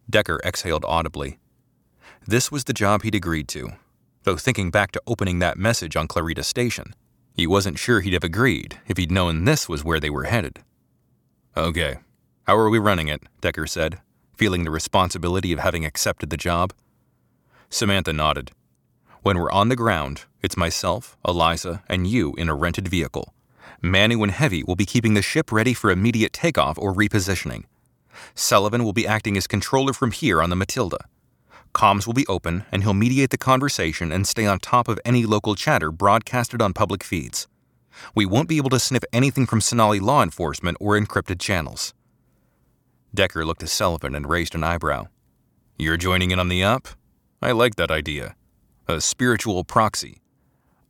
Decker 0.09 0.41
exhaled 0.45 0.85
audibly. 0.87 1.39
This 2.27 2.51
was 2.51 2.65
the 2.65 2.73
job 2.73 3.03
he'd 3.03 3.15
agreed 3.15 3.49
to, 3.49 3.73
though 4.25 4.37
thinking 4.37 4.71
back 4.71 4.93
to 4.93 5.03
opening 5.07 5.39
that 5.39 5.59
message 5.59 5.97
on 5.97 6.09
Clarita 6.09 6.43
Station, 6.43 6.95
he 7.35 7.47
wasn't 7.47 7.79
sure 7.79 8.01
he'd 8.01 8.15
have 8.15 8.25
agreed 8.25 8.79
if 8.87 8.97
he'd 8.97 9.13
known 9.13 9.45
this 9.45 9.69
was 9.69 9.85
where 9.85 10.01
they 10.01 10.11
were 10.11 10.25
headed. 10.25 10.61
Okay, 11.57 11.99
How 12.47 12.57
are 12.57 12.71
we 12.71 12.79
running 12.79 13.09
it? 13.09 13.23
Decker 13.41 13.67
said, 13.67 14.01
feeling 14.35 14.65
the 14.65 14.71
responsibility 14.71 15.53
of 15.53 15.59
having 15.59 15.85
accepted 15.85 16.31
the 16.31 16.37
job. 16.37 16.73
Samantha 17.69 18.13
nodded. 18.13 18.53
When 19.23 19.39
we're 19.39 19.51
on 19.51 19.69
the 19.69 19.77
ground, 19.77 20.25
it's 20.43 20.57
myself, 20.57 21.17
Eliza, 21.27 21.83
and 21.89 22.07
you 22.07 22.35
in 22.37 22.49
a 22.49 22.55
rented 22.55 22.89
vehicle. 22.89 23.35
Manu 23.81 24.23
and 24.23 24.33
Heavy 24.33 24.63
will 24.65 24.77
be 24.77 24.87
keeping 24.87 25.15
the 25.15 25.23
ship 25.23 25.53
ready 25.53 25.73
for 25.73 25.91
immediate 25.91 26.33
takeoff 26.33 26.79
or 26.79 26.93
repositioning. 26.93 27.65
Sullivan 28.35 28.83
will 28.83 28.93
be 28.93 29.07
acting 29.07 29.37
as 29.37 29.47
controller 29.47 29.93
from 29.93 30.11
here 30.11 30.43
on 30.43 30.51
the 30.51 30.57
Matilda. 30.57 30.99
Comms 31.75 32.07
will 32.07 32.15
be 32.15 32.27
open, 32.27 32.65
and 32.73 32.83
he'll 32.83 32.95
mediate 32.95 33.31
the 33.31 33.39
conversation 33.39 34.11
and 34.11 34.27
stay 34.27 34.47
on 34.47 34.59
top 34.59 34.89
of 34.89 34.99
any 35.05 35.25
local 35.25 35.55
chatter 35.55 35.93
broadcasted 35.93 36.61
on 36.61 36.73
public 36.73 37.05
feeds. 37.05 37.47
We 38.15 38.27
won't 38.27 38.49
be 38.49 38.57
able 38.57 38.71
to 38.71 38.79
sniff 38.79 39.05
anything 39.13 39.47
from 39.47 39.61
Senali 39.61 40.01
law 40.01 40.23
enforcement 40.23 40.77
or 40.81 40.99
encrypted 40.99 41.41
channels. 41.41 41.95
Decker 43.15 43.45
looked 43.45 43.63
at 43.63 43.69
Sullivan 43.69 44.15
and 44.15 44.29
raised 44.29 44.55
an 44.55 44.65
eyebrow. 44.65 45.07
You're 45.79 45.97
joining 45.97 46.31
in 46.31 46.41
on 46.41 46.49
the 46.49 46.65
up? 46.65 46.89
I 47.41 47.53
like 47.53 47.77
that 47.77 47.91
idea. 47.91 48.35
A 48.89 49.01
spiritual 49.01 49.65
proxy. 49.65 50.21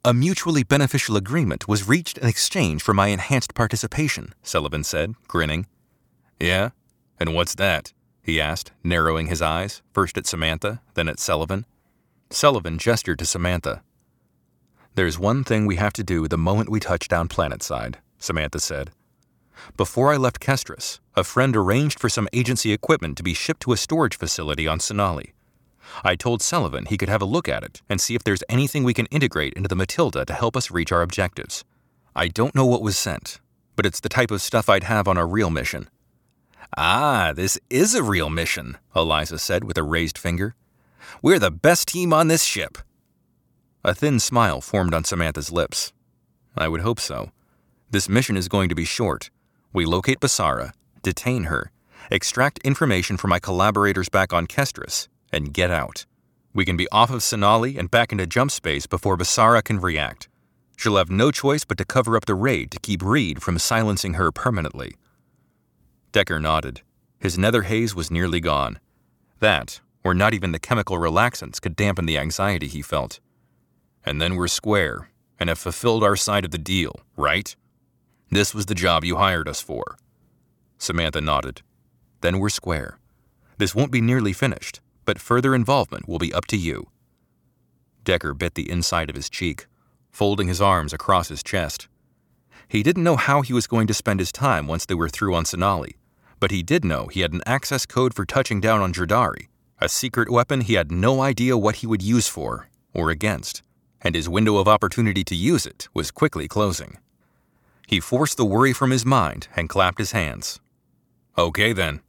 A 0.04 0.14
mutually 0.14 0.62
beneficial 0.62 1.16
agreement 1.16 1.66
was 1.66 1.88
reached 1.88 2.18
in 2.18 2.28
exchange 2.28 2.82
for 2.82 2.94
my 2.94 3.08
enhanced 3.08 3.54
participation, 3.54 4.32
Sullivan 4.44 4.84
said, 4.84 5.14
grinning. 5.26 5.66
Yeah? 6.38 6.70
And 7.18 7.34
what's 7.34 7.56
that? 7.56 7.92
he 8.22 8.40
asked, 8.40 8.70
narrowing 8.84 9.26
his 9.26 9.42
eyes, 9.42 9.82
first 9.92 10.16
at 10.16 10.26
Samantha, 10.26 10.80
then 10.94 11.08
at 11.08 11.18
Sullivan. 11.18 11.66
Sullivan 12.30 12.78
gestured 12.78 13.18
to 13.18 13.26
Samantha. 13.26 13.82
There's 14.94 15.18
one 15.18 15.42
thing 15.42 15.66
we 15.66 15.76
have 15.76 15.94
to 15.94 16.04
do 16.04 16.28
the 16.28 16.38
moment 16.38 16.68
we 16.68 16.78
touch 16.78 17.08
down 17.08 17.26
planetside, 17.26 17.96
Samantha 18.18 18.60
said. 18.60 18.92
Before 19.76 20.12
I 20.12 20.16
left 20.16 20.38
Kestris, 20.38 21.00
a 21.16 21.24
friend 21.24 21.56
arranged 21.56 21.98
for 21.98 22.08
some 22.08 22.28
agency 22.32 22.72
equipment 22.72 23.16
to 23.16 23.24
be 23.24 23.34
shipped 23.34 23.62
to 23.62 23.72
a 23.72 23.76
storage 23.76 24.16
facility 24.16 24.68
on 24.68 24.78
Senali. 24.78 25.32
I 26.04 26.16
told 26.16 26.42
Sullivan 26.42 26.86
he 26.86 26.96
could 26.96 27.08
have 27.08 27.22
a 27.22 27.26
look 27.26 27.48
at 27.48 27.64
it 27.64 27.82
and 27.88 28.00
see 28.00 28.14
if 28.14 28.24
there's 28.24 28.42
anything 28.48 28.84
we 28.84 28.94
can 28.94 29.06
integrate 29.06 29.54
into 29.54 29.68
the 29.68 29.76
Matilda 29.76 30.24
to 30.24 30.32
help 30.32 30.56
us 30.56 30.70
reach 30.70 30.92
our 30.92 31.02
objectives. 31.02 31.64
I 32.14 32.28
don't 32.28 32.54
know 32.54 32.66
what 32.66 32.82
was 32.82 32.98
sent, 32.98 33.40
but 33.76 33.86
it's 33.86 34.00
the 34.00 34.08
type 34.08 34.30
of 34.30 34.42
stuff 34.42 34.68
I'd 34.68 34.84
have 34.84 35.06
on 35.08 35.16
a 35.16 35.26
real 35.26 35.50
mission. 35.50 35.88
Ah, 36.76 37.32
this 37.34 37.58
is 37.70 37.94
a 37.94 38.02
real 38.02 38.28
mission, 38.28 38.76
Eliza 38.94 39.38
said 39.38 39.64
with 39.64 39.78
a 39.78 39.82
raised 39.82 40.18
finger. 40.18 40.54
We're 41.22 41.38
the 41.38 41.50
best 41.50 41.88
team 41.88 42.12
on 42.12 42.28
this 42.28 42.44
ship. 42.44 42.78
A 43.84 43.94
thin 43.94 44.18
smile 44.20 44.60
formed 44.60 44.92
on 44.92 45.04
Samantha's 45.04 45.50
lips. 45.50 45.92
I 46.56 46.68
would 46.68 46.80
hope 46.80 47.00
so. 47.00 47.30
This 47.90 48.08
mission 48.08 48.36
is 48.36 48.48
going 48.48 48.68
to 48.68 48.74
be 48.74 48.84
short. 48.84 49.30
We 49.72 49.86
locate 49.86 50.20
Basara, 50.20 50.72
detain 51.02 51.44
her, 51.44 51.70
extract 52.10 52.58
information 52.58 53.16
from 53.16 53.30
my 53.30 53.38
collaborators 53.38 54.08
back 54.08 54.32
on 54.32 54.46
Kestris, 54.46 55.08
and 55.32 55.52
get 55.52 55.70
out. 55.70 56.06
We 56.54 56.64
can 56.64 56.76
be 56.76 56.88
off 56.90 57.10
of 57.10 57.20
Senali 57.20 57.78
and 57.78 57.90
back 57.90 58.12
into 58.12 58.26
jump 58.26 58.50
space 58.50 58.86
before 58.86 59.16
Basara 59.16 59.62
can 59.62 59.80
react. 59.80 60.28
She'll 60.76 60.96
have 60.96 61.10
no 61.10 61.30
choice 61.30 61.64
but 61.64 61.78
to 61.78 61.84
cover 61.84 62.16
up 62.16 62.26
the 62.26 62.34
raid 62.34 62.70
to 62.70 62.80
keep 62.80 63.02
Reed 63.02 63.42
from 63.42 63.58
silencing 63.58 64.14
her 64.14 64.32
permanently. 64.32 64.96
Decker 66.12 66.40
nodded. 66.40 66.82
His 67.18 67.38
nether 67.38 67.62
haze 67.62 67.94
was 67.94 68.10
nearly 68.10 68.40
gone. 68.40 68.78
That, 69.40 69.80
or 70.04 70.14
not 70.14 70.34
even 70.34 70.52
the 70.52 70.58
chemical 70.58 70.96
relaxants, 70.96 71.60
could 71.60 71.76
dampen 71.76 72.06
the 72.06 72.18
anxiety 72.18 72.68
he 72.68 72.82
felt. 72.82 73.20
And 74.04 74.20
then 74.20 74.36
we're 74.36 74.48
square, 74.48 75.10
and 75.38 75.48
have 75.48 75.58
fulfilled 75.58 76.04
our 76.04 76.16
side 76.16 76.44
of 76.44 76.50
the 76.50 76.58
deal, 76.58 77.00
right? 77.16 77.54
This 78.30 78.54
was 78.54 78.66
the 78.66 78.74
job 78.74 79.04
you 79.04 79.16
hired 79.16 79.48
us 79.48 79.60
for. 79.60 79.96
Samantha 80.78 81.20
nodded. 81.20 81.62
Then 82.20 82.38
we're 82.38 82.48
square. 82.48 82.98
This 83.58 83.74
won't 83.74 83.92
be 83.92 84.00
nearly 84.00 84.32
finished 84.32 84.80
but 85.08 85.18
further 85.18 85.54
involvement 85.54 86.06
will 86.06 86.18
be 86.18 86.34
up 86.34 86.44
to 86.44 86.54
you. 86.58 86.86
Decker 88.04 88.34
bit 88.34 88.56
the 88.56 88.70
inside 88.70 89.08
of 89.08 89.16
his 89.16 89.30
cheek, 89.30 89.66
folding 90.10 90.48
his 90.48 90.60
arms 90.60 90.92
across 90.92 91.28
his 91.28 91.42
chest. 91.42 91.88
He 92.68 92.82
didn't 92.82 93.04
know 93.04 93.16
how 93.16 93.40
he 93.40 93.54
was 93.54 93.66
going 93.66 93.86
to 93.86 93.94
spend 93.94 94.20
his 94.20 94.30
time 94.30 94.66
once 94.66 94.84
they 94.84 94.94
were 94.94 95.08
through 95.08 95.34
on 95.34 95.44
Senali, 95.44 95.94
but 96.40 96.50
he 96.50 96.62
did 96.62 96.84
know 96.84 97.06
he 97.06 97.22
had 97.22 97.32
an 97.32 97.40
access 97.46 97.86
code 97.86 98.12
for 98.12 98.26
touching 98.26 98.60
down 98.60 98.82
on 98.82 98.92
Jerdari, 98.92 99.48
a 99.80 99.88
secret 99.88 100.30
weapon 100.30 100.60
he 100.60 100.74
had 100.74 100.92
no 100.92 101.22
idea 101.22 101.56
what 101.56 101.76
he 101.76 101.86
would 101.86 102.02
use 102.02 102.28
for 102.28 102.68
or 102.92 103.08
against, 103.08 103.62
and 104.02 104.14
his 104.14 104.28
window 104.28 104.58
of 104.58 104.68
opportunity 104.68 105.24
to 105.24 105.34
use 105.34 105.64
it 105.64 105.88
was 105.94 106.10
quickly 106.10 106.46
closing. 106.46 106.98
He 107.86 107.98
forced 107.98 108.36
the 108.36 108.44
worry 108.44 108.74
from 108.74 108.90
his 108.90 109.06
mind 109.06 109.48
and 109.56 109.70
clapped 109.70 110.00
his 110.00 110.12
hands. 110.12 110.60
Okay 111.38 111.72
then, 111.72 112.02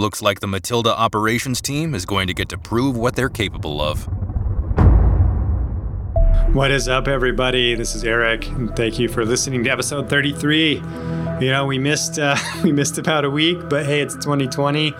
Looks 0.00 0.22
like 0.22 0.38
the 0.38 0.46
Matilda 0.46 0.96
operations 0.96 1.60
team 1.60 1.92
is 1.92 2.06
going 2.06 2.28
to 2.28 2.32
get 2.32 2.48
to 2.50 2.56
prove 2.56 2.96
what 2.96 3.16
they're 3.16 3.28
capable 3.28 3.82
of. 3.82 4.08
What 6.54 6.70
is 6.70 6.86
up, 6.86 7.08
everybody? 7.08 7.74
This 7.74 7.96
is 7.96 8.04
Erik, 8.04 8.46
and 8.46 8.76
thank 8.76 9.00
you 9.00 9.08
for 9.08 9.24
listening 9.24 9.64
to 9.64 9.70
episode 9.70 10.08
33. 10.08 10.74
You 11.40 11.50
know, 11.50 11.66
we 11.66 11.80
missed 11.80 12.16
uh, 12.16 12.36
we 12.62 12.70
missed 12.70 12.96
about 12.98 13.24
a 13.24 13.30
week, 13.30 13.58
but 13.68 13.86
hey, 13.86 14.00
it's 14.00 14.14
2020, 14.14 14.94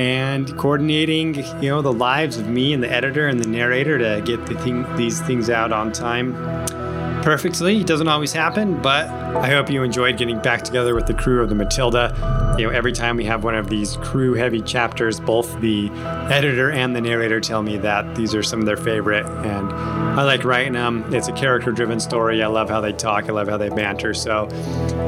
and 0.00 0.58
coordinating 0.58 1.36
you 1.62 1.70
know 1.70 1.80
the 1.80 1.92
lives 1.92 2.36
of 2.36 2.48
me 2.48 2.72
and 2.72 2.82
the 2.82 2.90
editor 2.90 3.28
and 3.28 3.38
the 3.38 3.48
narrator 3.48 3.98
to 3.98 4.20
get 4.22 4.44
the 4.46 4.58
thing, 4.58 4.96
these 4.96 5.20
things 5.20 5.48
out 5.48 5.70
on 5.70 5.92
time 5.92 6.34
perfectly. 7.24 7.80
It 7.80 7.86
doesn't 7.86 8.06
always 8.06 8.34
happen, 8.34 8.82
but 8.82 9.06
I 9.08 9.48
hope 9.48 9.70
you 9.70 9.82
enjoyed 9.82 10.18
getting 10.18 10.38
back 10.40 10.62
together 10.62 10.94
with 10.94 11.06
the 11.06 11.14
crew 11.14 11.42
of 11.42 11.48
the 11.48 11.54
Matilda. 11.54 12.54
You 12.58 12.66
know, 12.66 12.70
every 12.70 12.92
time 12.92 13.16
we 13.16 13.24
have 13.24 13.44
one 13.44 13.54
of 13.54 13.70
these 13.70 13.96
crew 13.96 14.34
heavy 14.34 14.60
chapters, 14.60 15.20
both 15.20 15.58
the 15.62 15.88
editor 16.30 16.70
and 16.70 16.94
the 16.94 17.00
narrator 17.00 17.40
tell 17.40 17.62
me 17.62 17.78
that 17.78 18.14
these 18.14 18.34
are 18.34 18.42
some 18.42 18.60
of 18.60 18.66
their 18.66 18.76
favorite. 18.76 19.24
And 19.24 19.72
I 19.72 20.22
like 20.22 20.44
writing 20.44 20.74
them. 20.74 21.02
It's 21.14 21.28
a 21.28 21.32
character 21.32 21.72
driven 21.72 21.98
story. 21.98 22.42
I 22.42 22.46
love 22.46 22.68
how 22.68 22.82
they 22.82 22.92
talk, 22.92 23.24
I 23.30 23.32
love 23.32 23.48
how 23.48 23.56
they 23.56 23.70
banter. 23.70 24.12
So 24.12 24.46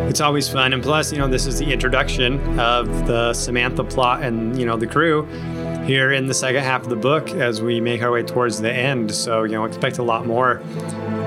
it's 0.09 0.22
always 0.22 0.48
fun. 0.48 0.72
And 0.72 0.83
plus, 0.83 1.12
you 1.12 1.18
know, 1.18 1.29
this 1.29 1.46
is 1.46 1.59
the 1.59 1.70
introduction 1.70 2.59
of 2.59 3.07
the 3.07 3.35
Samantha 3.35 3.85
plot 3.85 4.22
and, 4.22 4.59
you 4.59 4.64
know, 4.64 4.79
the 4.79 4.87
crew 4.87 5.24
here 5.85 6.12
in 6.12 6.26
the 6.26 6.35
second 6.35 6.64
half 6.64 6.83
of 6.83 6.88
the 6.88 6.96
book 6.96 7.31
as 7.31 7.61
we 7.61 7.79
make 7.79 8.02
our 8.02 8.11
way 8.11 8.22
towards 8.22 8.61
the 8.61 8.72
end. 8.72 9.14
So, 9.14 9.44
you 9.44 9.52
know, 9.52 9.66
expect 9.66 9.98
a 9.98 10.02
lot 10.02 10.26
more 10.26 10.62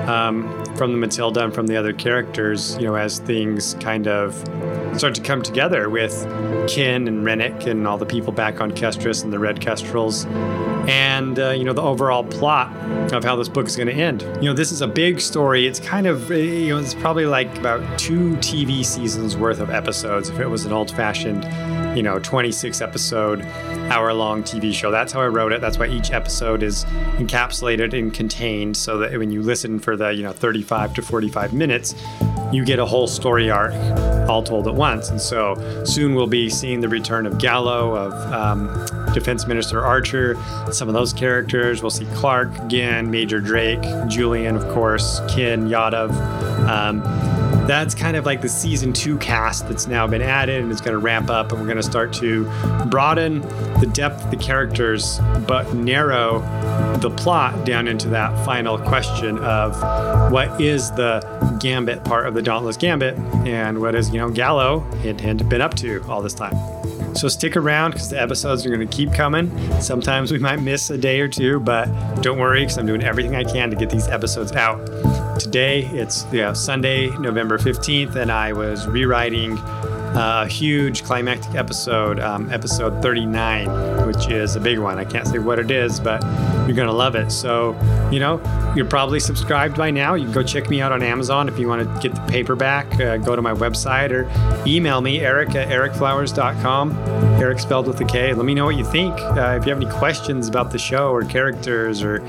um, 0.06 0.64
from 0.80 0.92
the 0.92 0.96
Matilda 0.96 1.44
and 1.44 1.54
from 1.54 1.66
the 1.66 1.76
other 1.76 1.92
characters, 1.92 2.74
you 2.78 2.86
know, 2.86 2.94
as 2.94 3.18
things 3.18 3.74
kind 3.80 4.08
of 4.08 4.34
start 4.98 5.14
to 5.14 5.20
come 5.20 5.42
together 5.42 5.90
with 5.90 6.26
Kin 6.70 7.06
and 7.06 7.22
Rennick 7.22 7.66
and 7.66 7.86
all 7.86 7.98
the 7.98 8.06
people 8.06 8.32
back 8.32 8.62
on 8.62 8.70
Kestris 8.72 9.22
and 9.22 9.30
the 9.30 9.38
Red 9.38 9.60
Kestrels, 9.60 10.24
and 10.88 11.38
uh, 11.38 11.50
you 11.50 11.64
know 11.64 11.74
the 11.74 11.82
overall 11.82 12.24
plot 12.24 12.74
of 13.12 13.22
how 13.22 13.36
this 13.36 13.46
book 13.46 13.66
is 13.66 13.76
going 13.76 13.88
to 13.88 13.92
end. 13.92 14.22
You 14.36 14.48
know, 14.48 14.54
this 14.54 14.72
is 14.72 14.80
a 14.80 14.88
big 14.88 15.20
story. 15.20 15.66
It's 15.66 15.80
kind 15.80 16.06
of 16.06 16.30
you 16.30 16.70
know 16.70 16.78
it's 16.78 16.94
probably 16.94 17.26
like 17.26 17.54
about 17.58 17.98
two 17.98 18.36
TV 18.36 18.82
seasons 18.82 19.36
worth 19.36 19.60
of 19.60 19.68
episodes 19.68 20.30
if 20.30 20.40
it 20.40 20.46
was 20.46 20.64
an 20.64 20.72
old-fashioned, 20.72 21.44
you 21.94 22.02
know, 22.02 22.18
26 22.20 22.80
episode 22.80 23.42
hour 23.90 24.12
long 24.14 24.42
TV 24.42 24.72
show. 24.72 24.90
That's 24.90 25.12
how 25.12 25.20
I 25.20 25.26
wrote 25.26 25.52
it. 25.52 25.60
That's 25.60 25.78
why 25.78 25.88
each 25.88 26.12
episode 26.12 26.62
is 26.62 26.84
encapsulated 27.18 27.98
and 27.98 28.12
contained 28.14 28.76
so 28.76 28.98
that 28.98 29.16
when 29.18 29.30
you 29.30 29.42
listen 29.42 29.78
for 29.78 29.96
the, 29.96 30.10
you 30.10 30.22
know, 30.22 30.32
35 30.32 30.94
to 30.94 31.02
45 31.02 31.52
minutes, 31.52 31.94
you 32.52 32.64
get 32.64 32.78
a 32.78 32.86
whole 32.86 33.06
story 33.06 33.50
arc 33.50 33.74
all 34.28 34.42
told 34.42 34.68
at 34.68 34.74
once. 34.74 35.10
And 35.10 35.20
so 35.20 35.84
soon 35.84 36.14
we'll 36.14 36.26
be 36.26 36.48
seeing 36.48 36.80
the 36.80 36.88
return 36.88 37.26
of 37.26 37.38
Gallo, 37.38 37.94
of 37.96 38.12
um, 38.32 38.86
Defense 39.12 39.46
Minister 39.46 39.84
Archer, 39.84 40.36
some 40.70 40.88
of 40.88 40.94
those 40.94 41.12
characters. 41.12 41.82
We'll 41.82 41.90
see 41.90 42.06
Clark 42.14 42.56
again, 42.58 43.10
Major 43.10 43.40
Drake, 43.40 43.82
Julian, 44.08 44.56
of 44.56 44.68
course, 44.68 45.20
Kin, 45.28 45.68
Yadav. 45.68 46.10
Um, 46.68 47.39
that's 47.70 47.94
kind 47.94 48.16
of 48.16 48.26
like 48.26 48.40
the 48.40 48.48
season 48.48 48.92
two 48.92 49.16
cast 49.18 49.68
that's 49.68 49.86
now 49.86 50.04
been 50.04 50.20
added 50.20 50.60
and 50.60 50.72
it's 50.72 50.80
going 50.80 50.92
to 50.92 50.98
ramp 50.98 51.30
up 51.30 51.52
and 51.52 51.60
we're 51.60 51.68
going 51.68 51.76
to 51.76 51.84
start 51.84 52.12
to 52.12 52.42
broaden 52.86 53.42
the 53.78 53.88
depth 53.92 54.24
of 54.24 54.30
the 54.32 54.36
characters 54.36 55.20
but 55.46 55.72
narrow 55.72 56.40
the 56.98 57.10
plot 57.10 57.64
down 57.64 57.86
into 57.86 58.08
that 58.08 58.44
final 58.44 58.76
question 58.76 59.38
of 59.38 59.80
what 60.32 60.60
is 60.60 60.90
the 60.92 61.20
gambit 61.60 62.02
part 62.02 62.26
of 62.26 62.34
the 62.34 62.42
dauntless 62.42 62.76
gambit 62.76 63.16
and 63.46 63.80
what 63.80 63.94
is 63.94 64.10
you 64.10 64.18
know 64.18 64.28
gallo 64.30 64.80
had 65.04 65.48
been 65.48 65.60
up 65.60 65.74
to 65.74 66.02
all 66.08 66.20
this 66.20 66.34
time 66.34 66.79
so 67.14 67.28
stick 67.28 67.56
around 67.56 67.92
because 67.92 68.08
the 68.08 68.20
episodes 68.20 68.64
are 68.64 68.70
going 68.70 68.86
to 68.86 68.96
keep 68.96 69.12
coming. 69.12 69.50
Sometimes 69.80 70.32
we 70.32 70.38
might 70.38 70.60
miss 70.60 70.90
a 70.90 70.98
day 70.98 71.20
or 71.20 71.28
two, 71.28 71.60
but 71.60 71.86
don't 72.22 72.38
worry 72.38 72.60
because 72.60 72.78
I'm 72.78 72.86
doing 72.86 73.02
everything 73.02 73.36
I 73.36 73.44
can 73.44 73.70
to 73.70 73.76
get 73.76 73.90
these 73.90 74.08
episodes 74.08 74.52
out. 74.52 74.78
Today 75.38 75.86
it's 75.92 76.24
Sunday, 76.58 77.08
November 77.18 77.58
15th, 77.58 78.16
and 78.16 78.30
I 78.30 78.52
was 78.52 78.86
rewriting 78.86 79.56
a 80.14 80.46
huge 80.46 81.04
climactic 81.04 81.54
episode, 81.54 82.18
um, 82.18 82.52
episode 82.52 83.00
39, 83.02 84.06
which 84.06 84.28
is 84.28 84.56
a 84.56 84.60
big 84.60 84.78
one. 84.78 84.98
I 84.98 85.04
can't 85.04 85.26
say 85.26 85.38
what 85.38 85.58
it 85.58 85.70
is, 85.70 86.00
but 86.00 86.22
you're 86.66 86.76
going 86.76 86.88
to 86.88 86.92
love 86.92 87.14
it. 87.14 87.30
So, 87.30 87.78
you 88.10 88.18
know, 88.18 88.40
you're 88.74 88.86
probably 88.86 89.20
subscribed 89.20 89.76
by 89.76 89.90
now. 89.90 90.14
You 90.14 90.24
can 90.24 90.32
go 90.32 90.42
check 90.42 90.68
me 90.68 90.80
out 90.80 90.92
on 90.92 91.02
Amazon 91.02 91.48
if 91.48 91.58
you 91.58 91.68
want 91.68 91.82
to 91.82 92.00
get 92.00 92.14
the 92.14 92.32
paperback. 92.32 93.00
Uh, 93.00 93.16
go 93.18 93.36
to 93.36 93.42
my 93.42 93.52
website 93.52 94.10
or 94.10 94.28
email 94.68 95.00
me, 95.00 95.20
erik 95.20 95.54
at 95.54 95.68
erikflowers.com. 95.68 96.92
Erik 97.40 97.58
spelled 97.58 97.86
with 97.86 98.00
a 98.00 98.04
K. 98.04 98.34
Let 98.34 98.44
me 98.44 98.54
know 98.54 98.64
what 98.64 98.76
you 98.76 98.84
think. 98.84 99.14
Uh, 99.14 99.58
if 99.60 99.66
you 99.66 99.72
have 99.72 99.80
any 99.80 99.90
questions 99.90 100.48
about 100.48 100.70
the 100.70 100.78
show 100.78 101.10
or 101.10 101.22
characters 101.22 102.02
or 102.02 102.20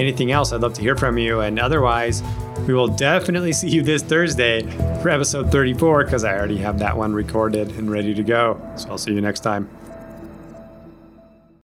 anything 0.00 0.32
else, 0.32 0.52
I'd 0.52 0.60
love 0.62 0.74
to 0.74 0.80
hear 0.80 0.96
from 0.96 1.16
you. 1.16 1.40
And 1.40 1.58
otherwise, 1.58 2.22
we 2.66 2.74
will 2.74 2.88
definitely 2.88 3.52
see 3.52 3.68
you 3.68 3.82
this 3.82 4.02
Thursday 4.02 4.62
for 5.02 5.08
episode 5.08 5.50
34 5.50 6.04
because 6.04 6.24
I 6.24 6.36
already 6.36 6.58
have 6.58 6.78
that 6.78 6.96
one 6.96 7.12
recorded 7.12 7.70
and 7.72 7.90
ready 7.90 8.14
to 8.14 8.22
go. 8.22 8.60
So 8.76 8.90
I'll 8.90 8.98
see 8.98 9.12
you 9.12 9.20
next 9.20 9.40
time. 9.40 9.68